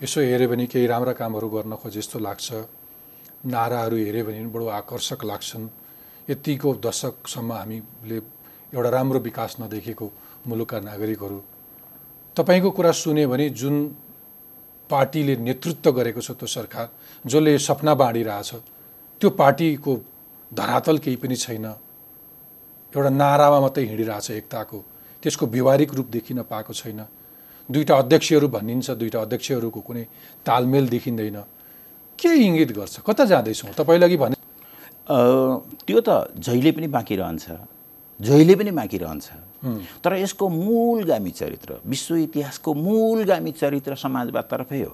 [0.02, 2.48] यसो हेऱ्यो भने केही राम्रा कामहरू गर्न खोजे जस्तो लाग्छ।
[3.44, 5.68] नाराहरू हेऱ्यो भने बडो आकर्षक लाग्छन्।
[6.30, 8.18] यतिको दशकसम्म हामीले
[8.72, 10.06] एउटा राम्रो विकास नदेखेको
[10.46, 11.38] मुलुकका नागरिकहरू।
[12.36, 13.74] तपाईँको कुरा सुन्यो भने जुन
[14.93, 16.86] पार्टीले नेतृत्व गरेको छ त्यो सरकार
[17.24, 18.51] जसले सपना बाँडिरहेछ
[19.20, 19.93] त्यो पार्टीको
[20.53, 21.66] धरातल केही पनि छैन।
[22.93, 24.78] एउटा नारामा मात्रै हिँडिरहेछ एकताको
[25.22, 27.01] त्यसको व्यवहारिक रूप देखिन पाएको छैन।
[27.68, 30.05] दुईवटा अध्यक्षहरू भनिन्छ दुईवटा अध्यक्षहरूको कुनै
[30.47, 31.38] तालमेल देखिँदैन।
[32.18, 33.01] के इङ्गित गर्छ?
[33.07, 33.72] कता जाँदैछौँ?
[33.72, 34.36] तपाईँले अघि भने
[35.86, 37.47] त्यो त जहिले पनि बाँकी रहन्छ।
[38.20, 39.26] जहिले पनि बाँकी रहन्छ।
[40.02, 44.92] तर यसको मूलगामी चरित्र विश्व इतिहासको मूलगामी चरित्र समाजवादतर्फै हो।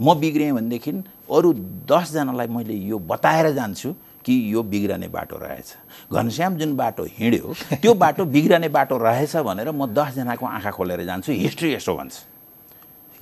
[0.00, 0.92] म बिग्रेँ भनेदेखि
[1.30, 1.52] अरू
[1.86, 5.68] दसजनालाई मैले यो बताएर जान्छु कि यो बिग्रने बाटो रहेछ।
[6.10, 11.32] घनश्याम जुन बाटो हिँड्यो त्यो बाटो बिग्रने बाटो रहेछ भनेर म दसजनाको आँखा खोलेर जान्छु।
[11.32, 12.14] हिस्ट्री यसो भन्छ।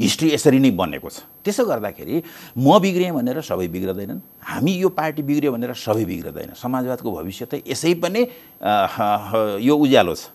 [0.01, 2.23] हिस्ट्री यसरी नै बनेको छ। त्यसो गर्दाखेरि
[2.57, 7.61] म बिग्रेँ भनेर सबै बिग्रदैनन्। हामी यो पार्टी बिग्रियो भनेर सबै बिग्रदैन समाजवादको भविष्य त
[7.68, 8.20] यसै पनि
[9.61, 10.33] यो उज्यालो छ।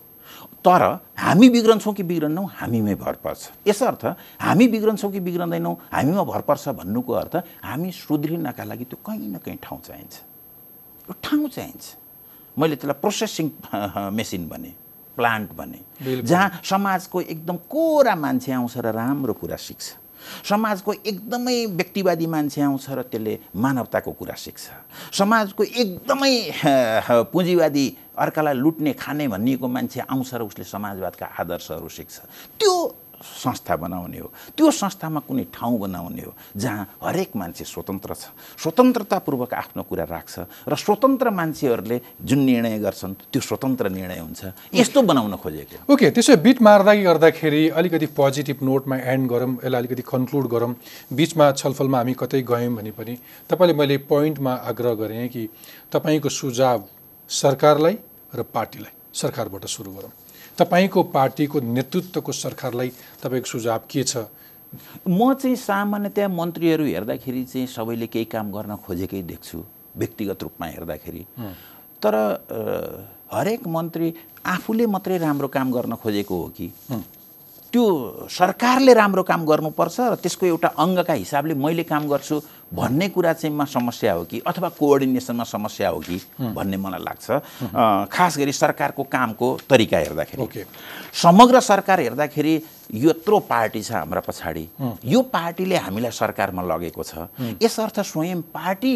[0.64, 0.82] तर
[1.18, 4.04] हामी बिग्रन्छौँ कि बिग्रन्नौँ हामीमै भर पर्छ। यसर्थ
[4.42, 7.34] हामी बिग्रन्छौँ कि बिग्रँदैनौँ हामीमा भर पर्छ भन्नुको अर्थ
[7.64, 10.14] हामी सुध्रिनका लागि त्यो कहीँ न कहीँ ठाउँ चाहिन्छ।
[11.08, 11.84] यो ठाउँ चाहिन्छ।
[12.58, 13.46] मैले त्यसलाई प्रोसेसिङ
[14.12, 14.72] मेसिन भने
[15.16, 19.84] प्लान्ट भने। जहाँ समाजको एकदम कोरा मान्छे आउँछ र राम्रो कुरा सिक्छ।
[20.44, 24.64] समाजको एकदमै व्यक्तिवादी मान्छे आउँछ र त्यसले मानवताको कुरा सिक्छ।
[25.12, 26.34] समाजको एकदमै
[27.32, 27.86] पुँजीवादी
[28.18, 32.14] अर्कालाई लुट्ने खाने भनिएको मान्छे आउँछ र उसले समाजवादका आदर्शहरू सिक्छ।
[32.58, 32.72] त्यो
[33.18, 38.30] संस्था बनाउने हो। त्यो संस्थामा कुनै ठाउँ बनाउने हो जहाँ हरेक मान्छे स्वतन्त्र छ।
[38.62, 40.34] स्वतन्त्रतापूर्वक आफ्नो कुरा राख्छ
[40.68, 44.42] र स्वतन्त्र मान्छेहरूले जुन निर्णय गर्छन् त्यो स्वतन्त्र निर्णय हुन्छ।
[44.74, 49.80] यस्तो बनाउन खोजेको ओके त्यसो भए बिट मार्दा गर्दाखेरि अलिकति पोजिटिभ नोटमा एन्ड गरौँ यसलाई
[49.82, 50.74] अलिकति कन्क्लुड गरौँ।
[51.12, 53.14] बिचमा छलफलमा हामी कतै गयौँ भने पनि
[53.50, 55.48] तपाईँले मैले पोइन्टमा आग्रह गरेँ कि
[55.92, 56.84] तपाईँको सुझाव
[57.30, 57.96] सरकारलाई
[58.34, 60.12] र पार्टीलाई सरकारबाट सुरु गरौँ।
[60.58, 62.90] तपाईँको पार्टीको नेतृत्वको सरकारलाई
[63.22, 64.26] तपाईँको सुझाव के छ?
[65.08, 69.58] म चाहिँ सामान्यतया मन्त्रीहरू हेर्दाखेरि चाहिँ सबैले केही काम गर्न खोजेकै देख्छु
[69.96, 71.22] व्यक्तिगत रूपमा हेर्दाखेरि।
[72.02, 72.14] तर
[73.32, 74.14] हरेक मन्त्री
[74.46, 76.68] आफूले मात्रै राम्रो काम गर्न खोजेको हो कि?
[77.72, 77.84] त्यो
[78.32, 82.40] सरकारले राम्रो काम गर्नुपर्छ र त्यसको एउटा अङ्गका हिसाबले मैले काम गर्छु
[82.72, 87.26] भन्ने कुरा चाहिँ मा समस्या हो कि अथवा कोअर्डिनेसनमा समस्या हो कि भन्ने मलाई लाग्छ।
[88.08, 90.64] खास गरी सरकारको कामको तरिका हेर्दाखेरि। ओके।
[91.12, 92.54] समग्र सरकार हेर्दाखेरि
[93.04, 94.68] यत्रो पार्टी छ हाम्रा पछाडि।
[95.04, 97.28] यो पार्टीले हामीलाई सरकारमा लगेको छ।
[97.60, 98.94] यसर्थ स्वयं पार्टी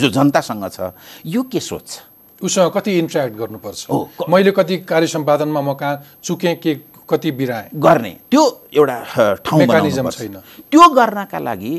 [0.00, 0.92] जो जनतासँग छ
[1.26, 2.08] यो के सोध्छ?
[2.40, 3.80] उसँग कति इन्ट्रेक्ट गर्नुपर्छ?
[4.28, 6.74] मैले कति कार्य सम्पादनमा म कहाँ चुकेँ के
[7.10, 8.42] कति बिराएँ। गर्ने। त्यो
[8.78, 8.96] एउटा
[9.44, 9.66] ठाउँ।
[10.10, 10.36] छैन।
[10.70, 11.74] त्यो गर्नका लागि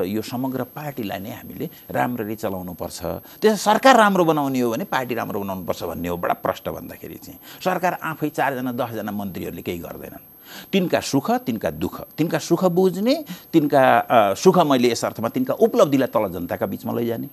[0.00, 3.00] यो समग्र पार्टीलाई नै हामीले राम्ररी चलाउनुपर्छ।
[3.40, 7.38] त्यस सरकार राम्रो बनाउने हो भने पार्टी राम्रो बनाउनुपर्छ भन्ने हो। बडा प्रष्ट भन्दाखेरि चाहिँ
[7.64, 10.35] सरकार आफै चारजना दसजना मन्त्रीहरूले केही गर्दैनन्।
[10.72, 13.14] तिनका सुख तिनका दुःख। तिनका सुख बुझ्ने
[13.52, 13.82] तिनका
[14.34, 17.28] सुख मैले यस अर्थमा तिनका उपलब्धिलाई तल जनताका बिचमा लैजाने।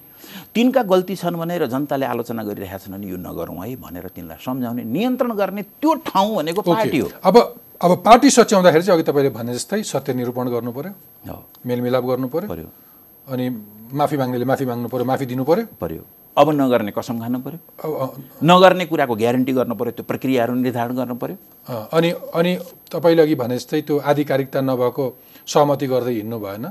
[0.56, 4.84] तिनका गल्ती छन् भनेर जनताले आलोचना गरिरहेका छन् भने यो नगरौँ है भनेर तिनलाई सम्झाउने
[4.84, 7.36] नियन्त्रण गर्ने त्यो ठाउँ भनेको पार्टी हो। अब
[7.84, 10.92] अब पार्टी सच्याउँदाखेरि चाहिँ अघि तपाईँले भने जस्तै सत्य निरूपण गर्नु पर्यो।
[11.28, 12.68] हो। मेलमिलाप गर्नु पर्यो।
[13.28, 13.46] अनि
[13.94, 16.04] माफी माग्नेले माफी माग्नु पर्यो माफी दिनु पर्यो। पर्यो।
[16.38, 17.60] अब नगर्ने कसम खानु पर्यो?
[18.42, 21.38] नगर्ने कुराको ग्यारेन्टी गर्नु पर्यो त्यो प्रक्रियाहरू निर्धारण गर्नु पर्यो?
[21.70, 22.52] अ, अनि अनि
[22.90, 25.06] तपाईँले अघि भने जस्तै त्यो आधिकारिकता नभएको
[25.46, 26.66] सहमति गर्दै हिँड्नु भएन?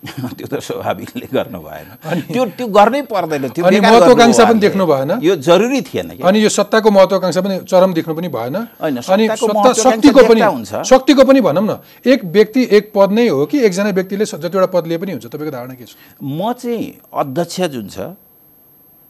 [0.36, 1.88] त्यो त स्वाभाविकले गर्नु भएन।
[2.34, 5.10] त्यो त्यो गर्नै पर्दैन त्यो महत्वाकांक्षा पनि। देख्नु भएन?
[5.22, 8.56] यो जरुरी थिएन अनि यो सत्ताको महत्वाकांक्षा पनि चरम देख्नु पनि भएन?
[8.80, 11.78] अनि सत्ता शक्तिको पनि हुन्छ। शक्तिको पनि भनौँ न
[12.10, 15.52] एक व्यक्ति एक पद नै हो कि एकजना व्यक्तिले जतिवटा पद लिए पनि हुन्छ। तपाईँको
[15.54, 15.94] धारणा के छ?
[16.18, 16.82] म चाहिँ
[17.14, 18.10] अध्यक्ष जुन छ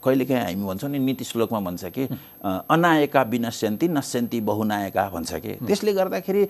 [0.03, 2.03] कहिलेकाहीँ हामी भन्छौँ नि नीति श्लोकमा भन्छ कि
[2.43, 6.43] अनायका विनश्यन्ति नश्यन्ति बहुनायका भन्छ कि। त्यसले गर्दाखेरि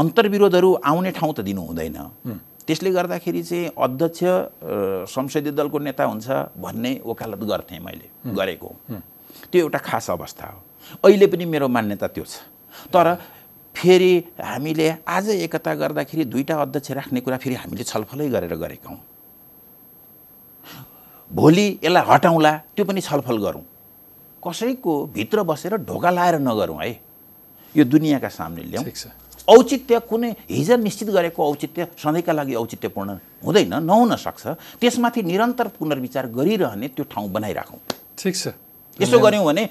[0.00, 1.98] अन्तर्विरोधहरू आउने ठाउँ त दिनु हुँदैन।
[2.66, 4.20] त्यसले गर्दाखेरि चाहिँ अध्यक्ष
[5.12, 6.26] संसदीय दलको नेता हुन्छ
[6.56, 8.70] भन्ने वकालत गर्थेँ मैले गरेको।
[9.50, 10.58] त्यो एउटा खास अवस्था हो।
[11.04, 12.46] अहिले पनि मेरो मान्यता त्यो छ।
[12.94, 13.06] तर
[13.74, 19.00] फेरि हामीले आज एकता गर्दाखेरि दुईवटा अध्यक्ष राख्ने कुरा फेरि हामीले छलफलै गरेर गरेका हौँ।
[21.32, 23.64] भोलि यसलाई हटाउँला त्यो पनि छलफल गरौँ।
[24.42, 26.92] कसैको भित्र बसेर ढोका लाएर नगरौँ है।
[27.74, 28.84] यो दुनियाँका सामने ल्याउँ।
[29.48, 33.10] औचित्य कुनै हिजो निश्चित गरेको औचित्य सधैँका लागि औचित्यपूर्ण
[33.44, 34.46] हुँदैन नहुन सक्छ।
[34.80, 37.80] त्यसमाथि निरन्तर पुनर्विचार गरिरहने त्यो ठाउँ बनाइराखौँ।
[38.18, 38.54] ठिक छ।
[39.00, 39.64] यसो गऱ्यौँ भने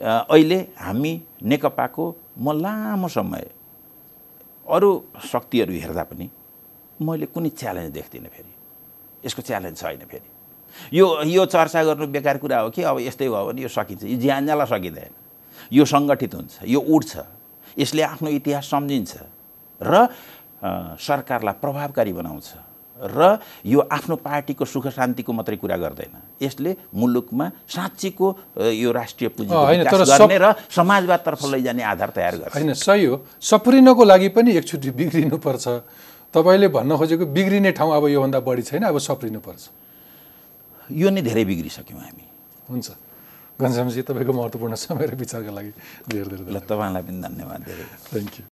[0.00, 1.12] अहिले हामी
[1.44, 2.04] नेकपाको
[2.40, 3.44] म लामो समय
[4.66, 4.90] अरू
[5.20, 6.26] शक्तिहरू हेर्दा पनि
[6.98, 8.52] मैले कुनै च्यालेन्ज देख्दिनँ फेरि।
[9.26, 10.28] यसको च्यालेन्ज छैन फेरि।
[10.92, 14.18] यो यो चर्चा गर्नु बेकार कुरा हो कि अब यस्तै भयो भने यो सकिन्छ। यो
[14.20, 15.12] ज्यानजाला सकिँदैन।
[15.72, 17.12] यो सङ्गठित हुन्छ यो उठ्छ।
[17.78, 19.12] यसले आफ्नो इतिहास सम्झिन्छ
[19.82, 20.08] र
[20.64, 22.48] सरकारलाई प्रभावकारी बनाउँछ
[22.96, 26.14] र यो आफ्नो पार्टीको सुख शान्तिको मात्रै कुरा गर्दैन।
[26.46, 28.26] यसले मुलुकमा साँच्चीको
[28.70, 34.28] यो राष्ट्रिय सब- गर्ने र समाजवादतर्फ लैजाने आधार तयार गर्छ। होइन सही हो। सप्रिनको लागि
[34.28, 35.66] पनि एकचोटि बिग्रिनुपर्छ।
[36.34, 39.62] तपाईँले भन्न खोजेको बिग्रिने ठाउँ अब योभन्दा बढी छैन अब सप्रिनुपर्छ।
[40.90, 42.24] यो नै धेरै बिग्रिसक्यौँ हामी।
[42.68, 42.88] हुन्छ।
[43.60, 45.72] घनश्यामजी तपाईँको महत्त्वपूर्ण समय र विचारका लागि
[46.10, 48.53] धेरै धेरै ल तपाईँलाई पनि धन्यवाद धेरै। थ्याङ्क यू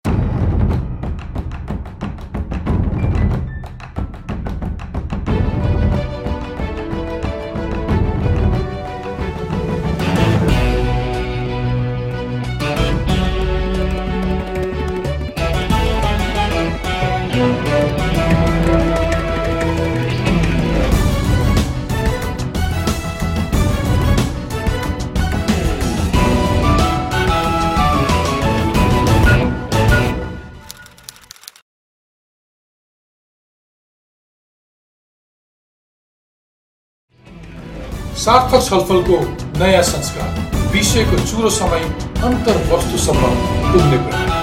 [38.29, 39.19] सार्थक छलफलको
[39.59, 41.85] नयाँ संस्कार विषयको चुरो समय
[42.29, 43.31] अन्तर्वस्तुसम्म
[43.73, 44.38] पुग्ने कुरा